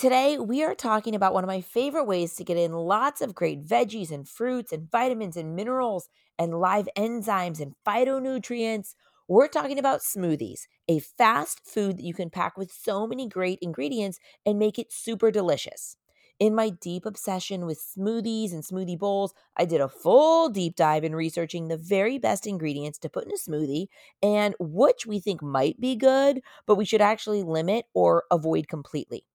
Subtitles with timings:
[0.00, 3.34] Today, we are talking about one of my favorite ways to get in lots of
[3.34, 8.94] great veggies and fruits and vitamins and minerals and live enzymes and phytonutrients.
[9.28, 13.58] We're talking about smoothies, a fast food that you can pack with so many great
[13.60, 15.98] ingredients and make it super delicious.
[16.38, 21.04] In my deep obsession with smoothies and smoothie bowls, I did a full deep dive
[21.04, 23.88] in researching the very best ingredients to put in a smoothie
[24.22, 29.26] and which we think might be good, but we should actually limit or avoid completely.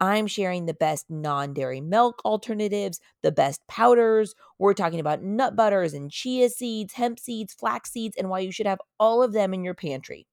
[0.00, 4.34] I'm sharing the best non dairy milk alternatives, the best powders.
[4.58, 8.52] We're talking about nut butters and chia seeds, hemp seeds, flax seeds, and why you
[8.52, 10.26] should have all of them in your pantry.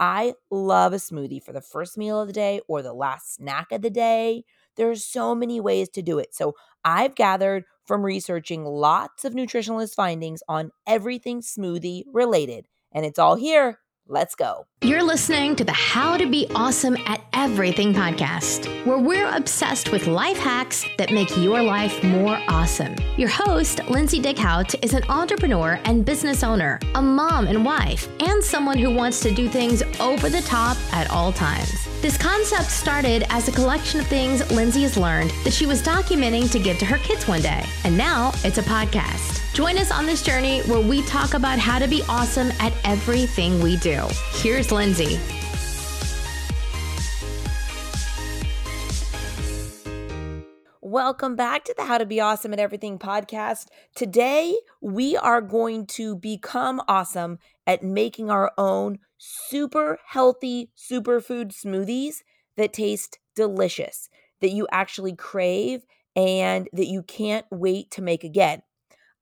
[0.00, 3.70] I love a smoothie for the first meal of the day or the last snack
[3.72, 4.44] of the day.
[4.76, 6.34] There are so many ways to do it.
[6.34, 6.54] So
[6.84, 13.36] I've gathered from researching lots of nutritionalist findings on everything smoothie related, and it's all
[13.36, 14.66] here Let's go.
[14.82, 20.06] You're listening to the How to Be Awesome at Everything podcast, where we're obsessed with
[20.06, 22.94] life hacks that make your life more awesome.
[23.16, 28.44] Your host, Lindsay Dickhut, is an entrepreneur and business owner, a mom and wife, and
[28.44, 31.93] someone who wants to do things over the top at all times.
[32.04, 36.50] This concept started as a collection of things Lindsay has learned that she was documenting
[36.50, 39.40] to give to her kids one day, and now it's a podcast.
[39.54, 43.58] Join us on this journey where we talk about how to be awesome at everything
[43.62, 44.06] we do.
[44.32, 45.18] Here's Lindsay.
[50.86, 53.68] Welcome back to the How to Be Awesome at Everything podcast.
[53.96, 62.16] Today, we are going to become awesome at making our own super healthy superfood smoothies
[62.58, 64.10] that taste delicious,
[64.42, 68.60] that you actually crave, and that you can't wait to make again.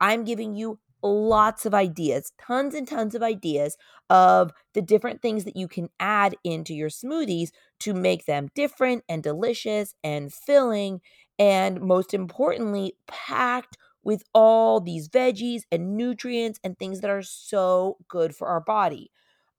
[0.01, 3.77] I'm giving you lots of ideas, tons and tons of ideas
[4.09, 9.05] of the different things that you can add into your smoothies to make them different
[9.09, 11.01] and delicious and filling.
[11.39, 17.97] And most importantly, packed with all these veggies and nutrients and things that are so
[18.09, 19.11] good for our body.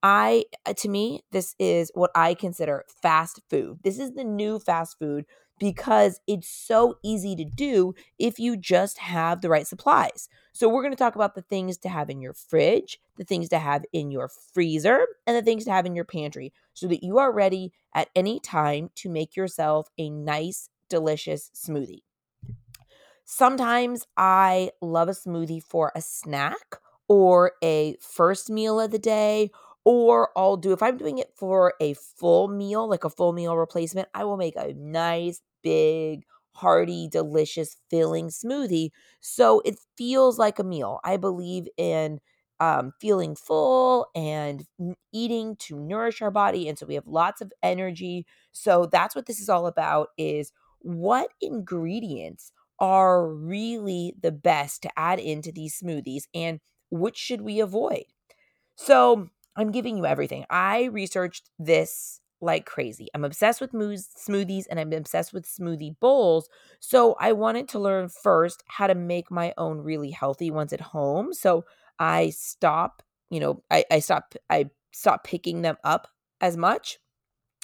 [0.01, 3.79] I, uh, to me, this is what I consider fast food.
[3.83, 5.25] This is the new fast food
[5.59, 10.28] because it's so easy to do if you just have the right supplies.
[10.51, 13.47] So, we're going to talk about the things to have in your fridge, the things
[13.50, 17.03] to have in your freezer, and the things to have in your pantry so that
[17.03, 22.03] you are ready at any time to make yourself a nice, delicious smoothie.
[23.25, 26.75] Sometimes I love a smoothie for a snack
[27.07, 29.51] or a first meal of the day
[29.85, 33.57] or I'll do, if I'm doing it for a full meal, like a full meal
[33.57, 38.91] replacement, I will make a nice, big, hearty, delicious, filling smoothie.
[39.19, 41.01] So it feels like a meal.
[41.03, 42.21] I believe in
[42.61, 44.65] um, feeling full and
[45.11, 46.69] eating to nourish our body.
[46.69, 48.25] And so we have lots of energy.
[48.53, 50.53] So that's what this is all about is
[50.83, 56.59] what ingredients are really the best to add into these smoothies and
[56.91, 58.05] which should we avoid?
[58.75, 60.45] So I'm giving you everything.
[60.49, 63.07] I researched this like crazy.
[63.13, 66.49] I'm obsessed with smoothies and I'm obsessed with smoothie bowls.
[66.79, 70.81] So I wanted to learn first how to make my own really healthy ones at
[70.81, 71.33] home.
[71.33, 71.63] So
[72.00, 76.07] I stop, you know, I, I stop I stop picking them up
[76.41, 77.00] as much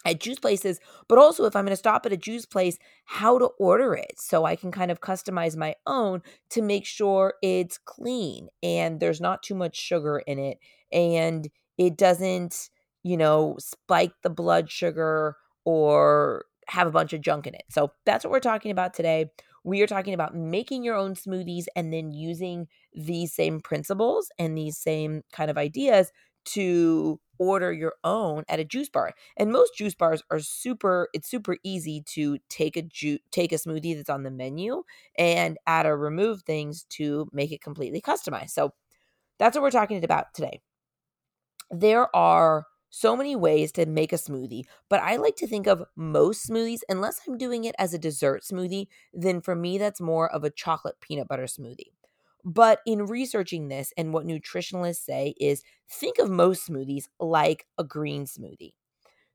[0.06, 3.38] at juice places, but also if I'm going to stop at a juice place, how
[3.38, 6.22] to order it so I can kind of customize my own
[6.52, 10.60] to make sure it's clean and there's not too much sugar in it
[10.92, 12.70] and it doesn't,
[13.04, 17.64] you know, spike the blood sugar or have a bunch of junk in it.
[17.70, 19.32] So that's what we're talking about today.
[19.64, 24.58] We are talking about making your own smoothies and then using these same principles and
[24.58, 26.12] these same kind of ideas
[26.46, 29.14] to order your own at a juice bar.
[29.38, 33.56] And most juice bars are super it's super easy to take a ju- take a
[33.56, 34.84] smoothie that's on the menu
[35.18, 38.52] and add or remove things to make it completely customized.
[38.52, 38.74] So
[39.40, 40.62] that's what we're talking about today
[41.72, 45.84] there are so many ways to make a smoothie, but I like to think of
[45.96, 50.32] most smoothies, unless I'm doing it as a dessert smoothie, then for me, that's more
[50.32, 51.92] of a chocolate peanut butter smoothie.
[52.46, 57.84] But in researching this and what nutritionalists say is think of most smoothies like a
[57.84, 58.74] green smoothie.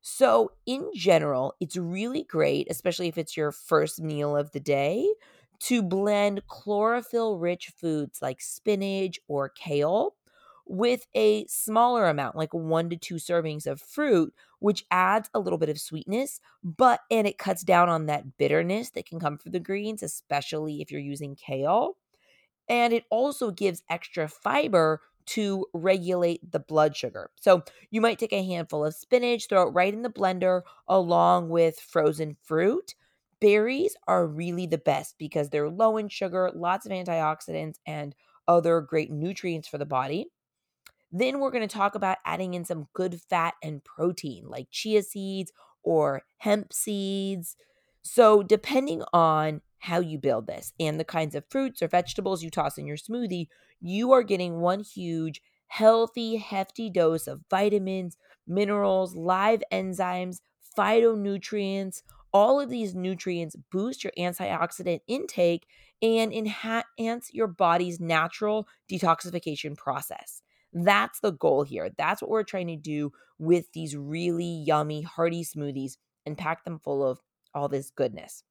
[0.03, 5.09] So, in general, it's really great, especially if it's your first meal of the day,
[5.61, 10.15] to blend chlorophyll rich foods like spinach or kale
[10.67, 15.59] with a smaller amount, like one to two servings of fruit, which adds a little
[15.59, 19.53] bit of sweetness, but and it cuts down on that bitterness that can come from
[19.53, 21.97] the greens, especially if you're using kale.
[22.69, 27.31] And it also gives extra fiber to regulate the blood sugar.
[27.37, 31.49] So you might take a handful of spinach, throw it right in the blender along
[31.49, 32.95] with frozen fruit
[33.45, 38.15] berries are really the best because they're low in sugar, lots of antioxidants, and
[38.49, 40.29] other great nutrients for the body.
[41.13, 45.03] Then we're going to talk about adding in some good fat and protein like chia
[45.03, 45.53] seeds
[45.83, 47.57] or hemp seeds.
[48.03, 52.51] So, depending on how you build this and the kinds of fruits or vegetables you
[52.51, 53.49] toss in your smoothie,
[53.83, 58.17] you are getting one huge, healthy, hefty dose of vitamins,
[58.47, 60.41] minerals, live enzymes,
[60.77, 62.03] phytonutrients.
[62.33, 65.67] All of these nutrients boost your antioxidant intake
[66.01, 70.41] and enhance your body's natural detoxification process.
[70.73, 71.91] That's the goal here.
[71.97, 76.79] That's what we're trying to do with these really yummy, hearty smoothies and pack them
[76.79, 77.21] full of
[77.55, 78.45] all this goodness.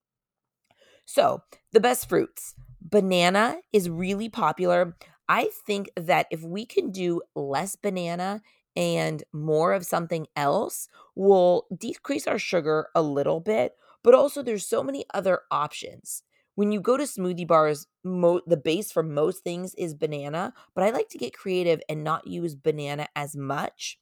[1.05, 2.55] So, the best fruits.
[2.81, 4.95] Banana is really popular.
[5.29, 8.41] I think that if we can do less banana
[8.75, 13.73] and more of something else, we'll decrease our sugar a little bit,
[14.03, 16.23] but also there's so many other options
[16.55, 20.83] when you go to smoothie bars, mo- the base for most things is banana, but
[20.83, 23.99] I like to get creative and not use banana as much.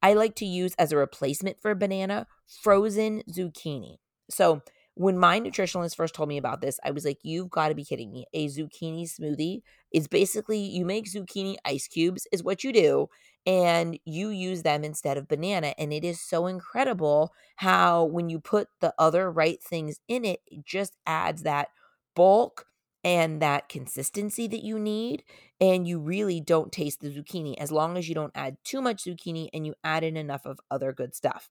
[0.00, 3.96] I like to use as a replacement for banana frozen zucchini.
[4.30, 4.62] So,
[4.98, 7.84] when my nutritionist first told me about this, I was like, you've got to be
[7.84, 8.26] kidding me.
[8.34, 9.62] A zucchini smoothie
[9.92, 13.08] is basically you make zucchini ice cubes, is what you do,
[13.46, 15.72] and you use them instead of banana.
[15.78, 20.40] And it is so incredible how, when you put the other right things in it,
[20.48, 21.68] it just adds that
[22.16, 22.66] bulk
[23.04, 25.22] and that consistency that you need.
[25.60, 29.04] And you really don't taste the zucchini as long as you don't add too much
[29.04, 31.48] zucchini and you add in enough of other good stuff.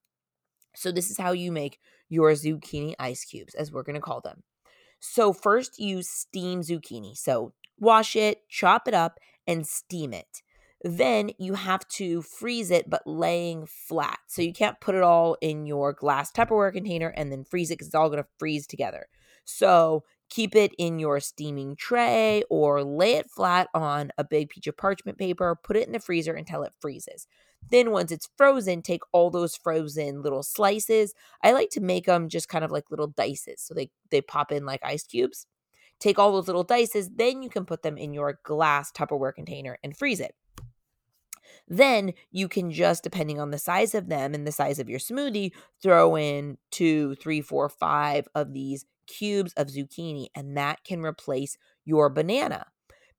[0.78, 1.78] So, this is how you make
[2.08, 4.42] your zucchini ice cubes, as we're going to call them.
[5.00, 7.16] So, first you steam zucchini.
[7.16, 10.42] So, wash it, chop it up, and steam it.
[10.82, 14.18] Then you have to freeze it, but laying flat.
[14.26, 17.74] So, you can't put it all in your glass Tupperware container and then freeze it
[17.74, 19.08] because it's all going to freeze together.
[19.44, 24.66] So, Keep it in your steaming tray or lay it flat on a big piece
[24.66, 27.26] of parchment paper, put it in the freezer until it freezes.
[27.70, 31.14] Then, once it's frozen, take all those frozen little slices.
[31.42, 33.58] I like to make them just kind of like little dices.
[33.58, 35.46] So they, they pop in like ice cubes.
[36.00, 39.78] Take all those little dices, then you can put them in your glass Tupperware container
[39.82, 40.34] and freeze it.
[41.66, 45.00] Then you can just, depending on the size of them and the size of your
[45.00, 45.52] smoothie,
[45.82, 51.58] throw in two, three, four, five of these cubes of zucchini, and that can replace
[51.84, 52.66] your banana.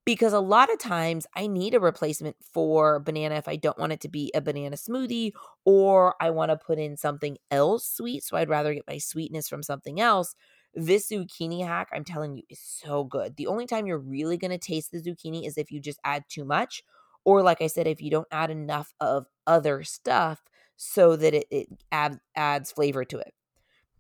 [0.10, 3.92] Because a lot of times I need a replacement for banana if I don't want
[3.92, 5.34] it to be a banana smoothie
[5.66, 8.24] or I want to put in something else sweet.
[8.24, 10.34] So I'd rather get my sweetness from something else.
[10.74, 13.36] This zucchini hack, I'm telling you, is so good.
[13.36, 16.24] The only time you're really going to taste the zucchini is if you just add
[16.28, 16.82] too much,
[17.24, 20.42] or like I said, if you don't add enough of other stuff
[20.76, 23.36] so that it, it add, adds flavor to it.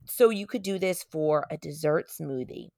[0.05, 2.69] So you could do this for a dessert smoothie.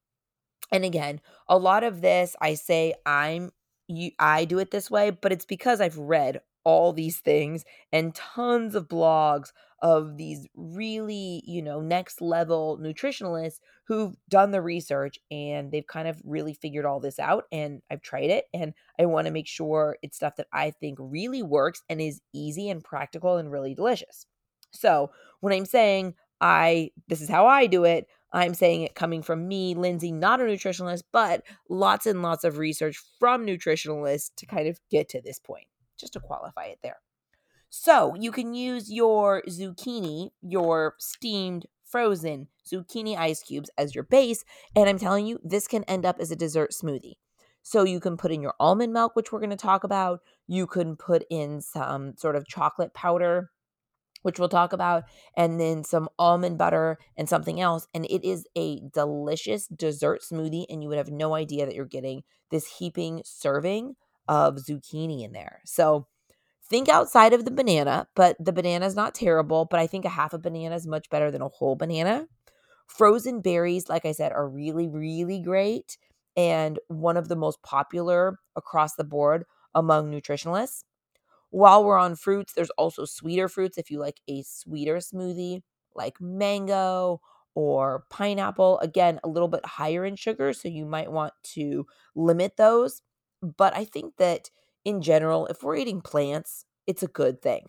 [0.72, 3.52] And again, a lot of this I say I'm
[3.88, 8.14] you I do it this way, but it's because I've read all these things and
[8.14, 9.52] tons of blogs
[9.82, 16.08] of these really, you know, next level nutritionalists who've done the research and they've kind
[16.08, 19.48] of really figured all this out and I've tried it and I want to make
[19.48, 23.74] sure it's stuff that I think really works and is easy and practical and really
[23.74, 24.28] delicious.
[24.72, 28.08] So, when I'm saying I this is how I do it.
[28.34, 32.58] I'm saying it coming from me, Lindsay, not a nutritionalist, but lots and lots of
[32.58, 36.98] research from nutritionalists to kind of get to this point, just to qualify it there.
[37.70, 44.44] So you can use your zucchini, your steamed frozen zucchini ice cubes as your base.
[44.76, 47.16] And I'm telling you, this can end up as a dessert smoothie.
[47.64, 50.20] So you can put in your almond milk, which we're going to talk about.
[50.48, 53.52] You can put in some sort of chocolate powder
[54.22, 55.04] which we'll talk about,
[55.36, 57.88] and then some almond butter and something else.
[57.94, 61.86] And it is a delicious dessert smoothie, and you would have no idea that you're
[61.86, 63.96] getting this heaping serving
[64.28, 65.62] of zucchini in there.
[65.66, 66.08] So
[66.72, 70.10] think outside of the banana, but the banana is not terrible, but I think a
[70.10, 72.28] half a banana is much better than a whole banana.
[72.88, 75.98] Frozen berries, like I said, are really, really great
[76.38, 80.84] and one of the most popular across the board among nutritionalists.
[81.52, 85.64] While we're on fruits, there's also sweeter fruits if you like a sweeter smoothie,
[85.96, 87.22] like mango
[87.56, 88.80] or pineapple.
[88.80, 93.02] Again, a little bit higher in sugar, so you might want to limit those.
[93.42, 94.50] But I think that
[94.86, 97.68] in general, if we're eating plants, it's a good thing.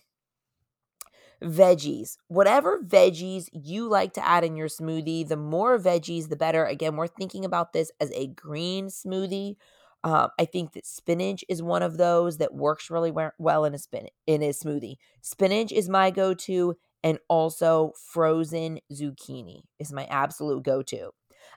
[1.43, 6.65] Veggies, whatever veggies you like to add in your smoothie, the more veggies, the better.
[6.67, 9.57] Again, we're thinking about this as a green smoothie.
[10.05, 13.79] Uh, I think that spinach is one of those that works really well in a
[13.79, 14.97] spin in a smoothie.
[15.21, 16.77] Spinach is my go-to.
[17.05, 21.11] and also frozen zucchini is my absolute go to.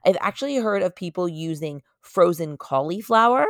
[0.05, 3.45] I've actually heard of people using frozen cauliflower,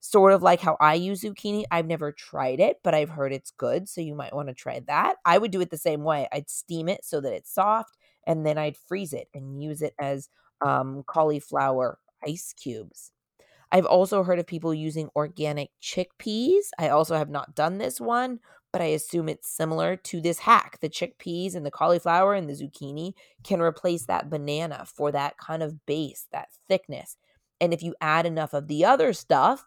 [0.00, 1.64] sort of like how I use zucchini.
[1.70, 3.88] I've never tried it, but I've heard it's good.
[3.88, 5.16] So you might want to try that.
[5.24, 6.28] I would do it the same way.
[6.32, 9.94] I'd steam it so that it's soft and then I'd freeze it and use it
[9.98, 10.28] as
[10.60, 13.12] um, cauliflower ice cubes.
[13.70, 16.68] I've also heard of people using organic chickpeas.
[16.78, 18.40] I also have not done this one,
[18.72, 20.78] but I assume it's similar to this hack.
[20.80, 23.12] The chickpeas and the cauliflower and the zucchini
[23.44, 27.16] can replace that banana for that kind of base, that thickness.
[27.60, 29.66] And if you add enough of the other stuff,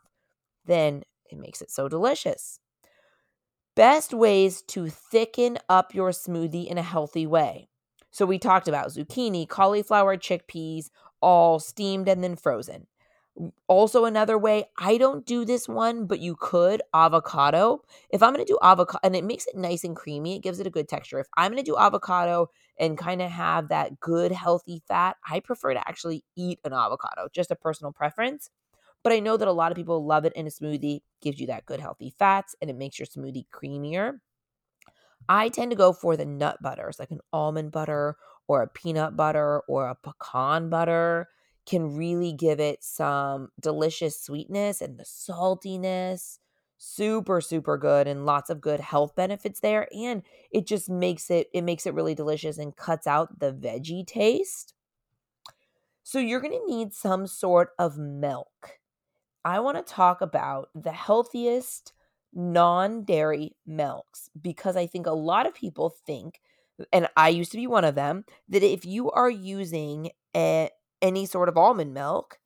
[0.65, 2.59] then it makes it so delicious.
[3.75, 7.69] Best ways to thicken up your smoothie in a healthy way.
[8.11, 10.89] So we talked about zucchini, cauliflower, chickpeas,
[11.21, 12.87] all steamed and then frozen.
[13.67, 17.83] Also, another way, I don't do this one, but you could avocado.
[18.09, 20.59] If I'm going to do avocado, and it makes it nice and creamy, it gives
[20.59, 21.19] it a good texture.
[21.19, 25.39] If I'm going to do avocado and kind of have that good, healthy fat, I
[25.39, 28.49] prefer to actually eat an avocado, just a personal preference.
[29.03, 31.47] But I know that a lot of people love it in a smoothie, gives you
[31.47, 34.19] that good, healthy fats, and it makes your smoothie creamier.
[35.29, 38.17] I tend to go for the nut butters, like an almond butter
[38.47, 41.29] or a peanut butter or a pecan butter
[41.65, 46.39] can really give it some delicious sweetness and the saltiness.
[46.83, 51.47] Super super good and lots of good health benefits there and it just makes it
[51.53, 54.73] it makes it really delicious and cuts out the veggie taste.
[56.01, 58.79] So you're going to need some sort of milk.
[59.45, 61.93] I want to talk about the healthiest
[62.33, 66.39] non-dairy milks because I think a lot of people think
[66.91, 70.69] and I used to be one of them that if you are using a
[71.01, 72.39] any sort of almond milk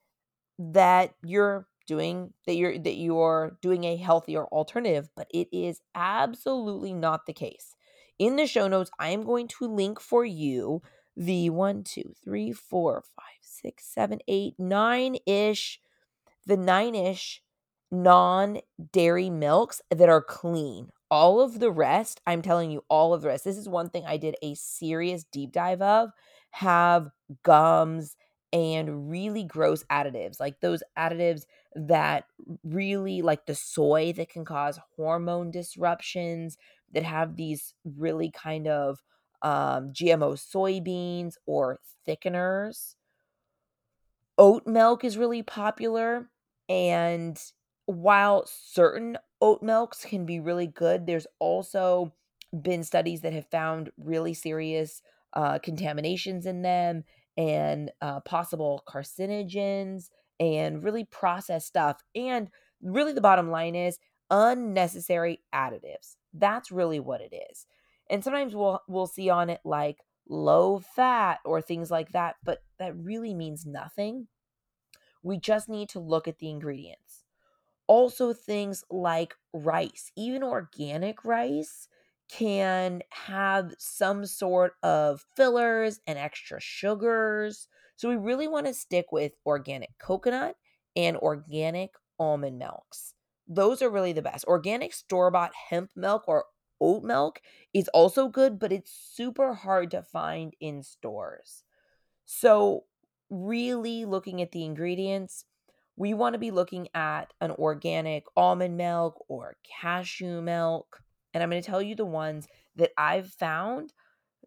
[0.57, 6.93] that you're doing that you're that you're doing a healthier alternative but it is absolutely
[6.93, 7.75] not the case.
[8.17, 10.81] In the show notes i am going to link for you
[11.15, 15.79] the one two three four five six seven eight nine ish
[16.45, 17.41] the nine ish
[17.91, 18.59] non
[18.91, 20.89] dairy milks that are clean.
[21.11, 23.43] All of the rest i'm telling you all of the rest.
[23.43, 26.09] This is one thing i did a serious deep dive of
[26.51, 27.09] have
[27.43, 28.15] gums
[28.55, 31.43] and really gross additives, like those additives
[31.75, 32.25] that
[32.63, 36.57] really, like the soy that can cause hormone disruptions,
[36.91, 39.03] that have these really kind of
[39.41, 42.95] um, GMO soybeans or thickeners.
[44.37, 46.29] Oat milk is really popular.
[46.67, 47.39] And
[47.85, 52.13] while certain oat milks can be really good, there's also
[52.61, 55.01] been studies that have found really serious
[55.33, 57.03] uh, contaminations in them
[57.37, 62.01] and uh, possible carcinogens and really processed stuff.
[62.15, 62.49] And
[62.81, 63.99] really, the bottom line is
[64.29, 66.15] unnecessary additives.
[66.33, 67.65] That's really what it is.
[68.09, 72.63] And sometimes we'll we'll see on it like low fat or things like that, but
[72.79, 74.27] that really means nothing.
[75.23, 77.23] We just need to look at the ingredients.
[77.87, 81.87] Also, things like rice, even organic rice,
[82.29, 87.67] can have some sort of fillers and extra sugars.
[87.95, 90.55] So we really want to stick with organic coconut
[90.95, 93.13] and organic almond milks.
[93.47, 94.45] Those are really the best.
[94.45, 96.45] Organic store bought hemp milk or
[96.81, 97.41] oat milk
[97.73, 101.63] is also good, but it's super hard to find in stores.
[102.25, 102.85] So,
[103.29, 105.45] really looking at the ingredients,
[105.95, 111.04] we want to be looking at an organic almond milk or cashew milk
[111.35, 113.93] and I'm going to tell you the ones that I've found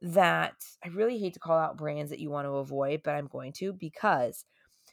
[0.02, 0.54] that
[0.84, 3.52] I really hate to call out brands that you want to avoid, but I'm going
[3.54, 4.44] to because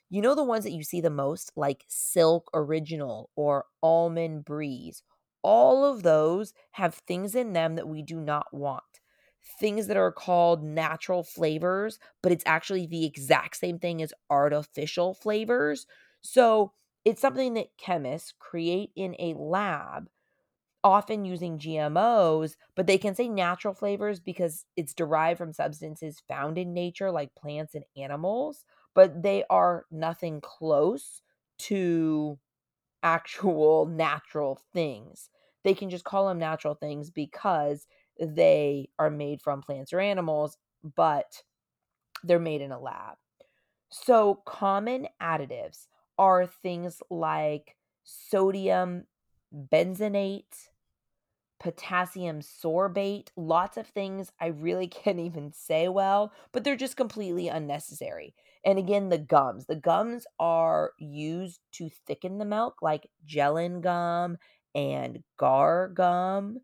[0.10, 5.04] you know the ones that you see the most, like Silk Original or Almond Breeze.
[5.44, 8.84] All of those have things in them that we do not want.
[9.60, 15.14] Things that are called natural flavors, but it's actually the exact same thing as artificial
[15.14, 15.88] flavors.
[16.22, 16.74] So
[17.06, 20.10] it's something that chemists create in a lab
[20.86, 26.60] often using GMOs, but they can say natural flavors because it's derived from substances found
[26.60, 28.64] in nature, like plants and animals,
[28.94, 31.24] but they are nothing close
[31.58, 32.38] to
[33.02, 35.32] actual natural things.
[35.64, 37.88] They can just call them natural things because
[38.20, 40.56] they are made from plants or animals,
[40.96, 41.42] but
[42.24, 43.18] they're made in a lab.
[43.90, 45.88] So, common additives
[46.20, 49.06] are things like sodium
[49.52, 50.70] benzoate,
[51.60, 57.48] potassium sorbate, lots of things I really can't even say well, but they're just completely
[57.48, 58.36] unnecessary.
[58.66, 59.66] And again, the gums.
[59.68, 64.38] The gums are used to thicken the milk, like gellan gum
[64.74, 66.60] and guar gum.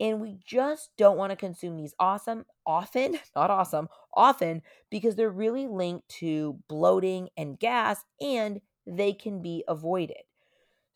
[0.00, 5.30] And we just don't want to consume these awesome, often, not awesome, often, because they're
[5.30, 10.22] really linked to bloating and gas and they can be avoided.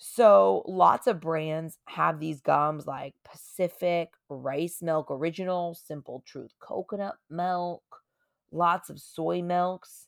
[0.00, 7.16] So, lots of brands have these gums like Pacific, Rice Milk Original, Simple Truth Coconut
[7.28, 7.82] Milk,
[8.52, 10.06] lots of soy milks.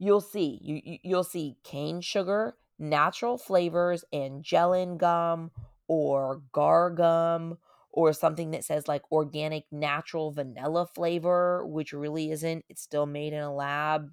[0.00, 5.52] You'll see, you, you'll see cane sugar, natural flavors, and gellan gum
[5.86, 7.58] or guar gum
[7.92, 12.64] or something that says like organic natural vanilla flavor, which really isn't.
[12.68, 14.10] It's still made in a lab.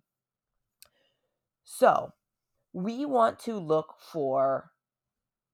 [1.64, 2.14] So,
[2.74, 4.72] we want to look for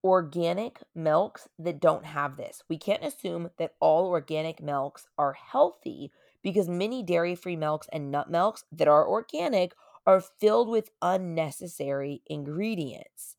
[0.05, 2.62] organic milks that don't have this.
[2.69, 6.12] We can't assume that all organic milks are healthy
[6.43, 9.74] because many dairy free milks and nut milks that are organic
[10.05, 13.35] are filled with unnecessary ingredients.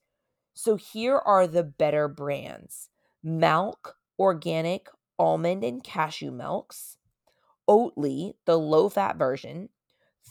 [0.55, 2.89] So here are the better brands
[3.25, 4.89] Malk Organic
[5.21, 6.99] Almond and Cashew Milks,
[7.69, 9.69] Oatly, the low fat version,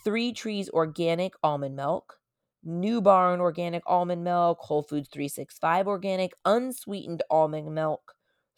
[0.03, 2.19] Three Trees Organic Almond Milk,
[2.67, 8.15] New Barn organic almond milk, Whole Foods 365 organic unsweetened almond milk,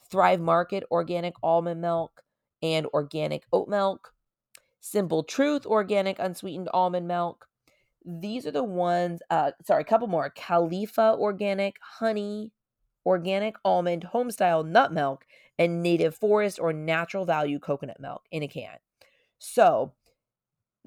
[0.10, 2.24] Thrive Market organic almond milk,
[2.62, 4.14] and organic oat milk,
[4.80, 7.48] Simple Truth organic unsweetened almond milk.
[8.06, 12.54] These are the ones, uh, sorry, a couple more Califia organic honey,
[13.06, 15.26] organic almond, homestyle nut milk,
[15.60, 18.78] and native forest or natural value coconut milk in a can.
[19.40, 19.92] So,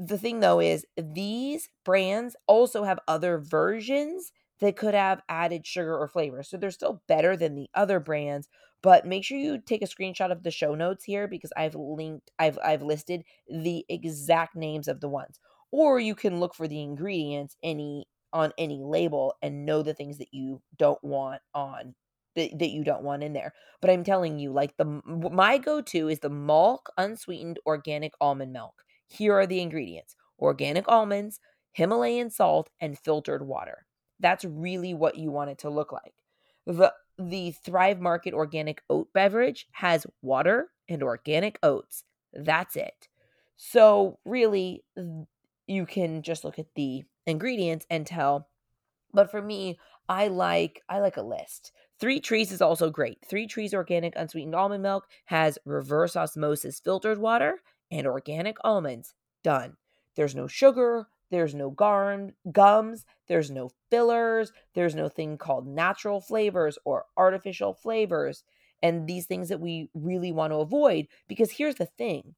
[0.00, 5.97] the thing though is these brands also have other versions that could have added sugar
[5.97, 6.42] or flavor.
[6.42, 8.49] So they're still better than the other brands,
[8.83, 12.30] but make sure you take a screenshot of the show notes here because I've linked
[12.38, 15.38] I've I've listed the exact names of the ones.
[15.73, 20.19] Or you can look for the ingredients any on any label and know the things
[20.19, 21.95] that you don't want on
[22.37, 23.52] that, that you don't want in there.
[23.80, 28.83] But I'm telling you like the my go-to is the Malk unsweetened organic almond milk.
[29.11, 31.40] Here are the ingredients organic almonds,
[31.73, 33.87] Himalayan salt, and filtered water.
[34.21, 36.14] That's really what you want it to look like.
[36.66, 42.05] The, the Thrive Market organic oat beverage has water and organic oats.
[42.33, 43.09] That's it.
[43.57, 44.85] So, really,
[45.66, 48.49] you can just look at the ingredients and tell.
[49.12, 51.73] But for me, I like I like a list.
[51.99, 53.18] Three Trees is also great.
[53.27, 59.14] Three Trees organic unsweetened almond milk has reverse osmosis filtered water and organic almonds.
[59.42, 59.76] Done.
[60.16, 66.20] There's no sugar, there's no garn, gums, there's no fillers, there's no thing called natural
[66.20, 68.42] flavors or artificial flavors,
[68.83, 71.07] and these things that we really want to avoid.
[71.29, 72.35] Because here's the thing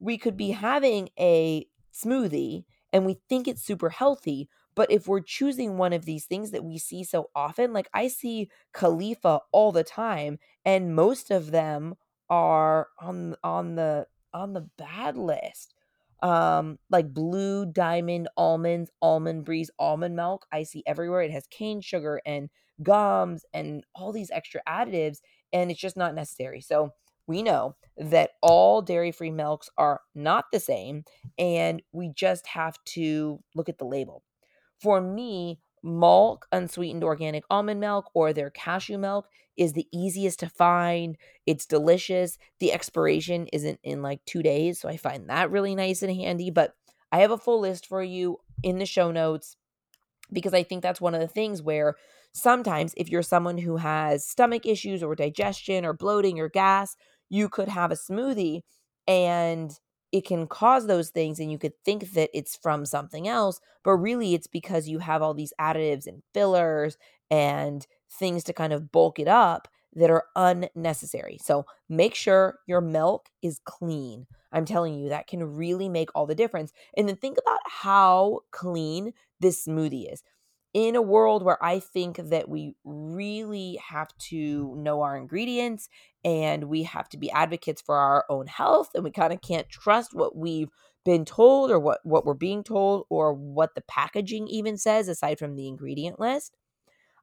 [0.00, 5.20] we could be having a smoothie and we think it's super healthy, but if we're
[5.20, 9.72] choosing one of these things that we see so often, like I see Califia all
[9.72, 11.94] the time, and most of them
[12.28, 15.74] are on on the on the bad list.
[16.22, 20.46] Um, like blue diamond almonds, almond breeze, almond milk.
[20.52, 21.22] I see everywhere.
[21.22, 22.48] It has cane sugar and
[22.82, 25.18] gums and all these extra additives,
[25.52, 26.60] and it's just not necessary.
[26.60, 26.90] So
[27.26, 31.04] we know that all dairy free milks are not the same,
[31.38, 34.22] and we just have to look at the label.
[34.80, 40.48] For me, Malk unsweetened organic almond milk or their cashew milk is the easiest to
[40.48, 41.16] find.
[41.46, 42.38] It's delicious.
[42.58, 44.80] The expiration isn't in like two days.
[44.80, 46.50] So I find that really nice and handy.
[46.50, 46.74] But
[47.12, 49.56] I have a full list for you in the show notes
[50.32, 51.94] because I think that's one of the things where
[52.32, 56.96] sometimes if you're someone who has stomach issues or digestion or bloating or gas,
[57.28, 58.62] you could have a smoothie
[59.06, 59.78] and
[60.14, 63.96] it can cause those things and you could think that it's from something else but
[63.96, 66.96] really it's because you have all these additives and fillers
[67.32, 71.38] and things to kind of bulk it up that are unnecessary.
[71.40, 74.26] So make sure your milk is clean.
[74.52, 76.72] I'm telling you that can really make all the difference.
[76.96, 80.22] And then think about how clean this smoothie is
[80.74, 85.88] in a world where I think that we really have to know our ingredients
[86.24, 89.68] and we have to be advocates for our own health and we kind of can't
[89.68, 90.70] trust what we've
[91.04, 95.38] been told or what what we're being told or what the packaging even says aside
[95.38, 96.56] from the ingredient list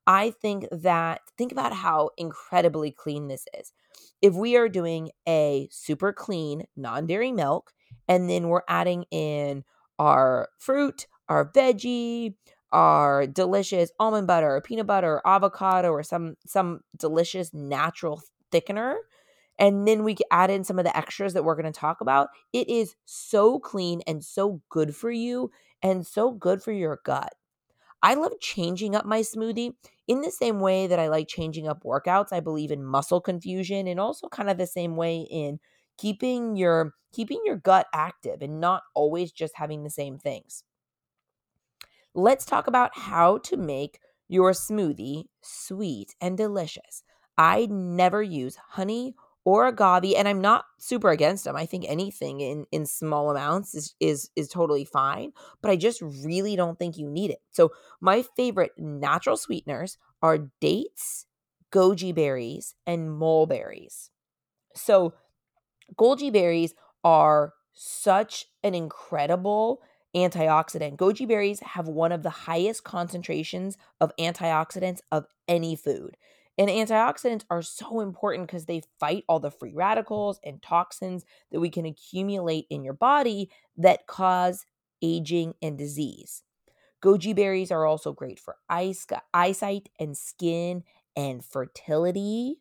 [0.05, 3.73] i think that think about how incredibly clean this is.
[4.21, 7.71] If we are doing a super clean non-dairy milk
[8.07, 9.63] and then we're adding in
[9.99, 12.35] our fruit our veggie
[12.71, 18.95] our delicious almond butter or peanut butter or avocado or some some delicious natural thickener
[19.61, 22.29] and then we add in some of the extras that we're going to talk about.
[22.51, 25.51] It is so clean and so good for you
[25.83, 27.33] and so good for your gut.
[28.01, 29.73] I love changing up my smoothie
[30.07, 32.33] in the same way that I like changing up workouts.
[32.33, 35.59] I believe in muscle confusion and also kind of the same way in
[35.99, 40.63] keeping your keeping your gut active and not always just having the same things.
[42.13, 47.03] Let's talk about how to make your smoothie sweet and delicious.
[47.37, 52.41] I never use honey or agave and i'm not super against them i think anything
[52.41, 55.31] in in small amounts is is is totally fine
[55.63, 57.41] but i just really don't think you need it.
[57.49, 61.25] So my favorite natural sweeteners are dates
[61.71, 64.11] goji berries and mulberries.
[64.75, 65.13] So
[65.95, 69.81] goji berries are such an incredible
[70.15, 70.97] antioxidant.
[70.97, 76.17] Goji berries have one of the highest concentrations of antioxidants of any food.
[76.57, 81.59] And antioxidants are so important because they fight all the free radicals and toxins that
[81.59, 84.65] we can accumulate in your body that cause
[85.01, 86.43] aging and disease.
[87.01, 90.83] Goji berries are also great for eyesight and skin
[91.15, 92.59] and fertility.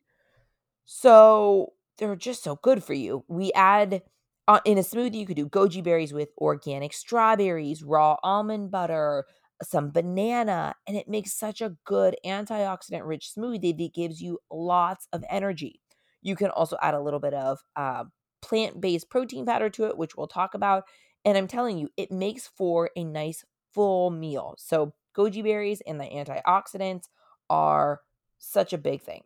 [0.87, 3.25] So they're just so good for you.
[3.29, 4.03] We add
[4.48, 9.24] uh, in a smoothie, you could do goji berries with organic strawberries, raw almond butter,
[9.62, 15.07] some banana, and it makes such a good antioxidant rich smoothie that gives you lots
[15.12, 15.81] of energy.
[16.22, 18.05] You can also add a little bit of uh,
[18.42, 20.85] plant based protein powder to it, which we'll talk about.
[21.24, 24.55] And I'm telling you, it makes for a nice full meal.
[24.59, 27.05] So, goji berries and the antioxidants
[27.48, 28.00] are
[28.38, 29.22] such a big thing.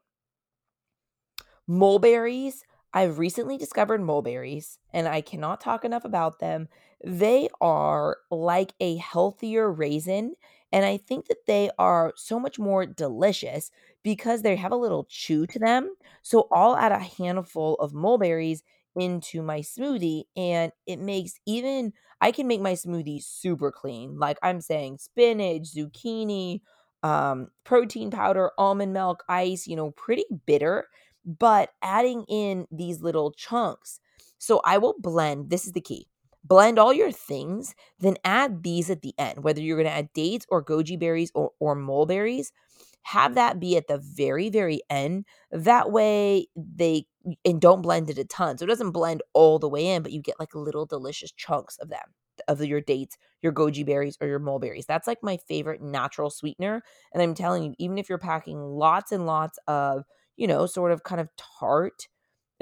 [1.67, 6.69] Mulberries, I've recently discovered mulberries and I cannot talk enough about them.
[7.05, 10.37] They are like a healthier raisin.
[10.73, 13.71] And I think that they are so much more delicious
[14.05, 15.95] because they have a little chew to them.
[16.23, 18.63] So I'll add a handful of mulberries
[18.97, 24.19] into my smoothie and it makes even I can make my smoothie super clean.
[24.19, 26.61] Like I'm saying spinach, zucchini,
[27.03, 30.87] um, protein powder, almond milk, ice, you know, pretty bitter
[31.25, 34.01] but adding in these little chunks.
[34.39, 36.09] So I will blend, this is the key.
[36.43, 40.13] Blend all your things, then add these at the end, whether you're going to add
[40.13, 42.53] dates or goji berries or, or mulberries.
[43.03, 45.25] Have that be at the very, very end.
[45.51, 47.07] That way, they
[47.45, 48.59] and don't blend it a ton.
[48.59, 51.79] So it doesn't blend all the way in, but you get like little delicious chunks
[51.79, 52.05] of them,
[52.49, 54.87] of your dates, your goji berries, or your mulberries.
[54.87, 56.83] That's like my favorite natural sweetener.
[57.13, 60.05] And I'm telling you, even if you're packing lots and lots of
[60.37, 61.29] you know, sort of kind of
[61.61, 62.09] tart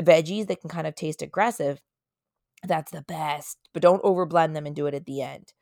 [0.01, 1.81] veggies that can kind of taste aggressive,
[2.67, 3.59] that's the best.
[3.73, 5.53] But don't overblend them and do it at the end.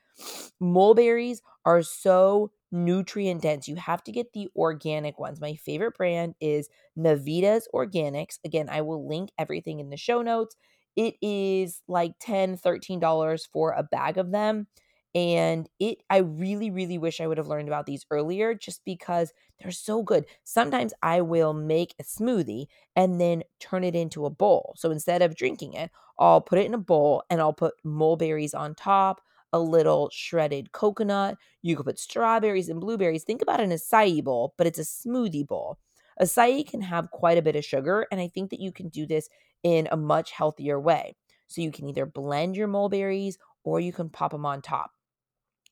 [0.61, 3.69] Mulberries are so nutrient dense.
[3.69, 5.41] You have to get the organic ones.
[5.41, 6.69] My favorite brand is
[6.99, 8.39] Navitas Organics.
[8.45, 10.57] Again, I will link everything in the show notes.
[10.97, 14.67] It is like $10, $13 for a bag of them
[15.15, 19.33] and it i really really wish i would have learned about these earlier just because
[19.61, 20.25] they're so good.
[20.45, 24.75] Sometimes i will make a smoothie and then turn it into a bowl.
[24.79, 28.55] So instead of drinking it i'll put it in a bowl and i'll put mulberries
[28.55, 29.21] on top
[29.53, 31.37] a little shredded coconut.
[31.63, 33.25] You could put strawberries and blueberries.
[33.25, 35.79] Think about an acai bowl but it's a smoothie bowl.
[36.21, 39.07] Acai can have quite a bit of sugar and i think that you can do
[39.07, 39.29] this
[39.63, 41.17] in a much healthier way.
[41.49, 44.93] So you can either blend your mulberries or you can pop them on top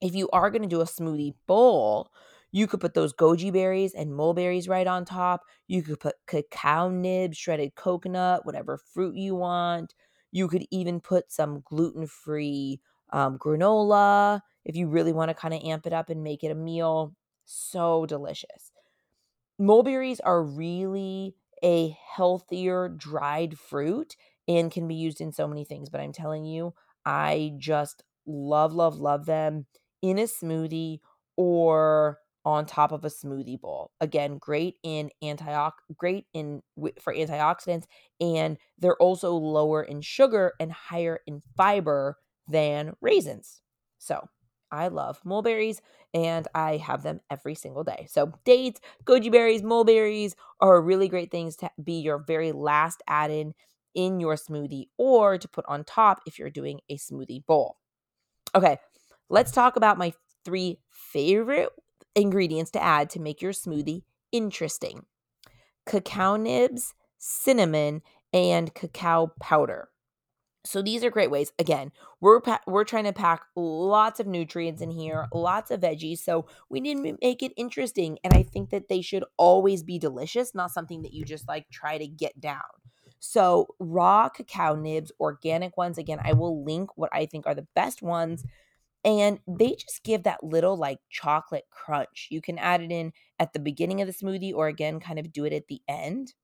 [0.00, 2.10] if you are going to do a smoothie bowl,
[2.50, 5.42] you could put those goji berries and mulberries right on top.
[5.66, 9.94] You could put cacao nibs, shredded coconut, whatever fruit you want.
[10.30, 12.80] You could even put some gluten free
[13.10, 16.50] um, granola if you really want to kind of amp it up and make it
[16.50, 17.14] a meal.
[17.44, 18.72] So delicious.
[19.58, 25.90] Mulberries are really a healthier dried fruit and can be used in so many things,
[25.90, 29.66] but I'm telling you, I just love, love, love them
[30.02, 31.00] in a smoothie
[31.36, 33.92] or on top of a smoothie bowl.
[34.00, 36.62] Again, great in antiox great in
[37.00, 37.84] for antioxidants
[38.20, 42.16] and they're also lower in sugar and higher in fiber
[42.48, 43.60] than raisins.
[43.98, 44.28] So,
[44.70, 45.80] I love mulberries
[46.12, 48.06] and I have them every single day.
[48.10, 53.30] So, dates, goji berries, mulberries are really great things to be your very last add
[53.30, 53.54] in
[53.94, 57.76] in your smoothie or to put on top if you're doing a smoothie bowl.
[58.54, 58.78] Okay,
[59.28, 60.12] Let's talk about my
[60.44, 61.70] three favorite
[62.14, 65.04] ingredients to add to make your smoothie interesting
[65.86, 69.88] cacao nibs, cinnamon, and cacao powder.
[70.64, 71.52] So these are great ways.
[71.58, 76.18] Again, we're pa- we're trying to pack lots of nutrients in here, lots of veggies,
[76.18, 79.98] so we need to make it interesting and I think that they should always be
[79.98, 82.60] delicious, not something that you just like try to get down.
[83.20, 87.66] So, raw cacao nibs, organic ones, again, I will link what I think are the
[87.74, 88.44] best ones
[89.08, 92.28] And they just give that little like chocolate crunch.
[92.30, 95.32] You can add it in at the beginning of the smoothie or again, kind of
[95.32, 96.34] do it at the end.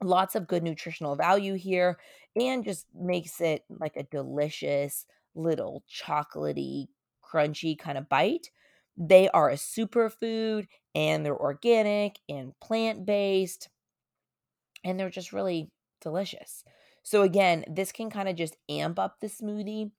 [0.00, 1.98] Lots of good nutritional value here
[2.36, 6.86] and just makes it like a delicious little chocolatey,
[7.24, 8.50] crunchy kind of bite.
[8.96, 13.70] They are a superfood and they're organic and plant based
[14.84, 16.64] and they're just really delicious.
[17.02, 19.92] So, again, this can kind of just amp up the smoothie.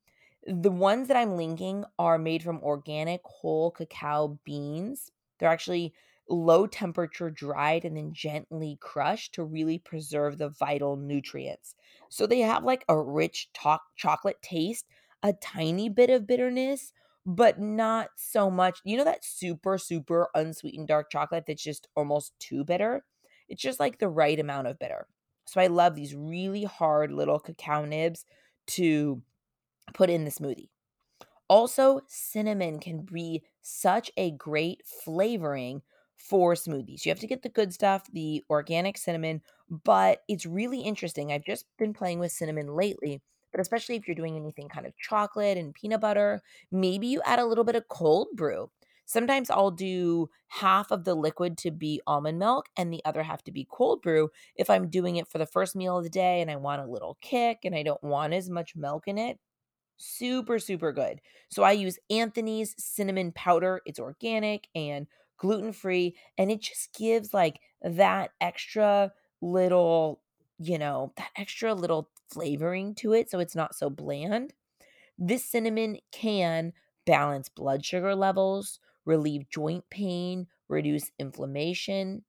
[0.49, 5.11] The ones that I'm linking are made from organic whole cacao beans.
[5.37, 5.93] They're actually
[6.27, 11.75] low temperature dried and then gently crushed to really preserve the vital nutrients.
[12.09, 14.87] So they have like a rich to- chocolate taste,
[15.23, 16.93] a tiny bit of bitterness,
[17.25, 18.81] but not so much.
[18.83, 23.05] You know that super super unsweetened dark chocolate that's just almost too bitter?
[23.47, 25.07] It's just like the right amount of bitter.
[25.45, 28.25] So I love these really hard little cacao nibs
[28.67, 29.23] to
[29.93, 30.69] put in the smoothie.
[31.47, 35.81] Also, cinnamon can be such a great flavoring
[36.15, 37.05] for smoothies.
[37.05, 41.31] You have to get the good stuff, the organic cinnamon, but it's really interesting.
[41.31, 43.21] I've just been playing with cinnamon lately,
[43.51, 47.39] but especially if you're doing anything kind of chocolate and peanut butter, maybe you add
[47.39, 48.69] a little bit of cold brew.
[49.05, 53.43] Sometimes I'll do half of the liquid to be almond milk and the other half
[53.45, 56.41] to be cold brew if I'm doing it for the first meal of the day
[56.41, 59.39] and I want a little kick and I don't want as much milk in it.
[60.01, 61.19] Super, super good.
[61.49, 63.81] So I use Anthony's cinnamon powder.
[63.85, 65.07] It's organic and
[65.37, 70.21] gluten free, and it just gives like that extra little,
[70.57, 74.53] you know, that extra little flavoring to it so it's not so bland.
[75.17, 76.73] This cinnamon can
[77.05, 82.25] balance blood sugar levels, relieve joint pain, reduce inflammation.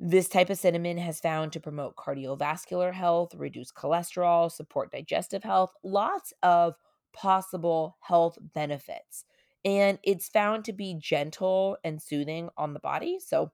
[0.00, 5.72] This type of cinnamon has found to promote cardiovascular health, reduce cholesterol, support digestive health,
[5.82, 6.74] lots of
[7.14, 9.24] possible health benefits
[9.64, 13.18] and it's found to be gentle and soothing on the body.
[13.18, 13.52] So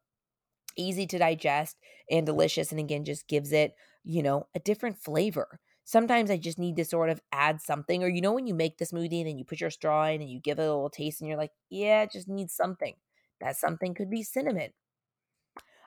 [0.76, 1.76] easy to digest
[2.10, 2.70] and delicious.
[2.70, 5.60] And again, just gives it, you know, a different flavor.
[5.84, 8.78] Sometimes I just need to sort of add something, or you know, when you make
[8.78, 10.90] the smoothie and then you put your straw in and you give it a little
[10.90, 12.94] taste and you're like, yeah, it just needs something.
[13.40, 14.72] That something could be cinnamon.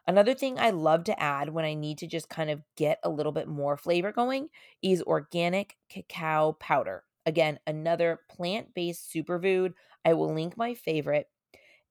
[0.07, 3.09] Another thing I love to add when I need to just kind of get a
[3.09, 4.49] little bit more flavor going
[4.81, 7.03] is organic cacao powder.
[7.25, 9.73] Again, another plant based superfood.
[10.05, 11.29] I will link my favorite.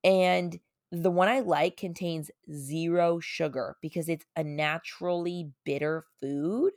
[0.04, 0.60] And
[0.92, 6.74] the one I like contains zero sugar because it's a naturally bitter food,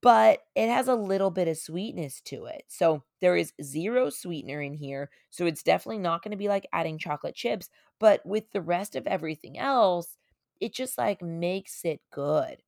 [0.00, 2.64] but it has a little bit of sweetness to it.
[2.68, 5.10] So there is zero sweetener in here.
[5.30, 8.94] So it's definitely not going to be like adding chocolate chips, but with the rest
[8.94, 10.16] of everything else,
[10.60, 12.62] it just like makes it good.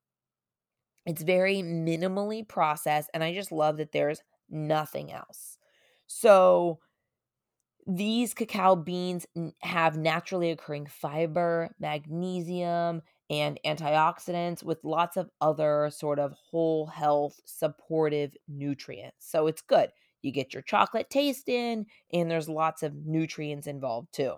[1.06, 5.58] It's very minimally processed, and I just love that there's nothing else.
[6.06, 6.80] So
[7.86, 9.26] these cacao beans
[9.62, 17.40] have naturally occurring fiber, magnesium, and antioxidants with lots of other sort of whole health
[17.44, 19.26] supportive nutrients.
[19.30, 19.90] So it's good.
[20.22, 24.34] You get your chocolate taste in, and there's lots of nutrients involved too.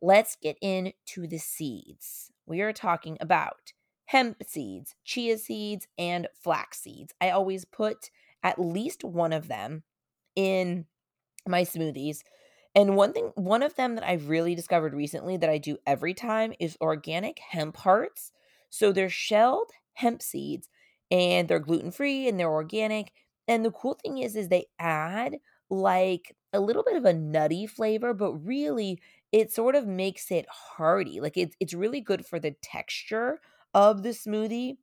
[0.00, 2.30] Let's get into the seeds.
[2.46, 3.72] We are talking about
[4.06, 7.12] hemp seeds, chia seeds, and flax seeds.
[7.20, 8.10] I always put
[8.46, 9.82] at least one of them
[10.36, 10.86] in
[11.48, 12.22] my smoothies.
[12.74, 16.14] And one thing, one of them that I've really discovered recently that I do every
[16.14, 18.32] time is organic hemp hearts.
[18.70, 20.68] So they're shelled hemp seeds
[21.10, 23.12] and they're gluten free and they're organic.
[23.48, 25.38] And the cool thing is, is they add
[25.70, 29.00] like a little bit of a nutty flavor, but really
[29.32, 31.20] it sort of makes it hearty.
[31.20, 33.40] Like it's it's really good for the texture
[33.74, 34.76] of the smoothie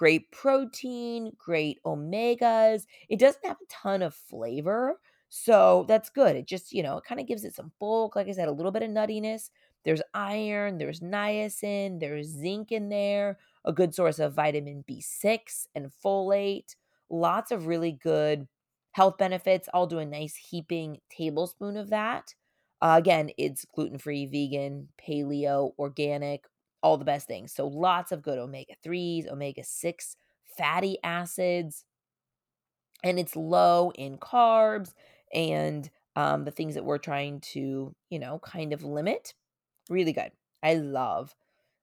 [0.00, 2.86] great protein, great omegas.
[3.10, 4.98] It doesn't have a ton of flavor.
[5.28, 6.36] So that's good.
[6.36, 8.16] It just, you know, it kind of gives it some bulk.
[8.16, 9.50] Like I said, a little bit of nuttiness.
[9.84, 15.90] There's iron, there's niacin, there's zinc in there, a good source of vitamin B6 and
[16.02, 16.76] folate.
[17.10, 18.48] Lots of really good
[18.92, 19.68] health benefits.
[19.74, 22.34] I'll do a nice heaping tablespoon of that.
[22.82, 26.44] Uh, again, it's gluten free, vegan, paleo, organic,
[26.82, 27.52] all the best things.
[27.52, 30.16] So lots of good omega 3s, omega 6
[30.56, 31.84] fatty acids,
[33.02, 34.94] and it's low in carbs
[35.32, 39.34] and um, the things that we're trying to, you know, kind of limit.
[39.88, 40.32] Really good.
[40.62, 41.34] I love,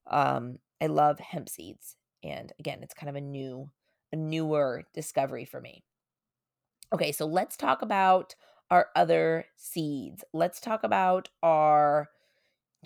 [0.06, 1.96] um, I love hemp seeds.
[2.24, 3.70] And again, it's kind of a new,
[4.12, 5.84] a newer discovery for me.
[6.94, 8.36] Okay, so let's talk about
[8.70, 10.24] our other seeds.
[10.34, 12.10] Let's talk about our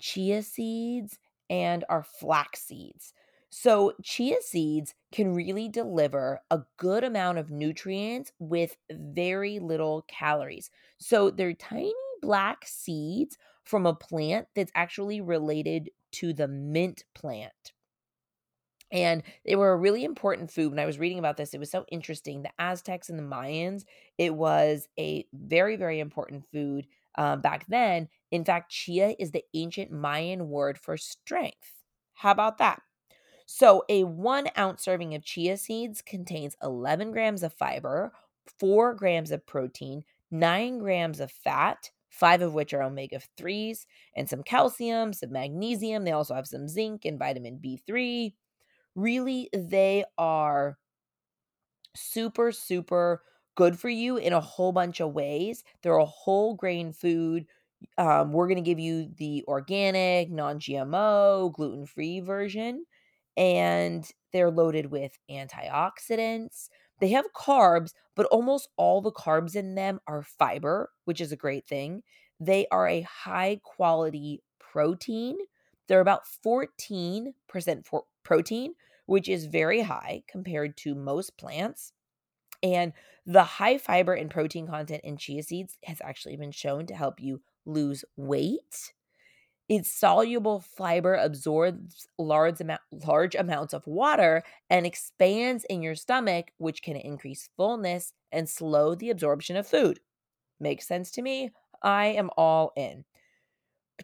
[0.00, 1.18] chia seeds
[1.50, 3.12] and our flax seeds.
[3.50, 10.70] So, chia seeds can really deliver a good amount of nutrients with very little calories.
[10.98, 17.72] So, they're tiny black seeds from a plant that's actually related to the mint plant.
[18.90, 20.70] And they were a really important food.
[20.70, 22.42] When I was reading about this, it was so interesting.
[22.42, 23.84] The Aztecs and the Mayans,
[24.18, 28.08] it was a very, very important food um, back then.
[28.30, 31.84] In fact, chia is the ancient Mayan word for strength.
[32.14, 32.82] How about that?
[33.46, 38.12] So, a one ounce serving of chia seeds contains 11 grams of fiber,
[38.58, 44.28] 4 grams of protein, 9 grams of fat, five of which are omega 3s, and
[44.28, 46.04] some calcium, some magnesium.
[46.04, 48.34] They also have some zinc and vitamin B3
[48.94, 50.78] really they are
[51.94, 53.22] super super
[53.54, 55.64] good for you in a whole bunch of ways.
[55.82, 57.46] They're a whole grain food.
[57.98, 62.84] Um, we're going to give you the organic, non GMO, gluten free version.
[63.36, 66.68] And they're loaded with antioxidants.
[67.00, 71.36] They have carbs, but almost all the carbs in them are fiber, which is a
[71.36, 72.02] great thing.
[72.38, 75.38] They are a high quality protein.
[75.88, 77.32] They're about 14%
[77.84, 78.74] for protein,
[79.06, 81.92] which is very high compared to most plants.
[82.62, 82.92] And
[83.26, 87.20] the high fiber and protein content in chia seeds has actually been shown to help
[87.20, 88.92] you lose weight.
[89.68, 96.50] Its soluble fiber absorbs large, amount, large amounts of water and expands in your stomach,
[96.58, 100.00] which can increase fullness and slow the absorption of food.
[100.60, 101.52] Makes sense to me.
[101.82, 103.04] I am all in.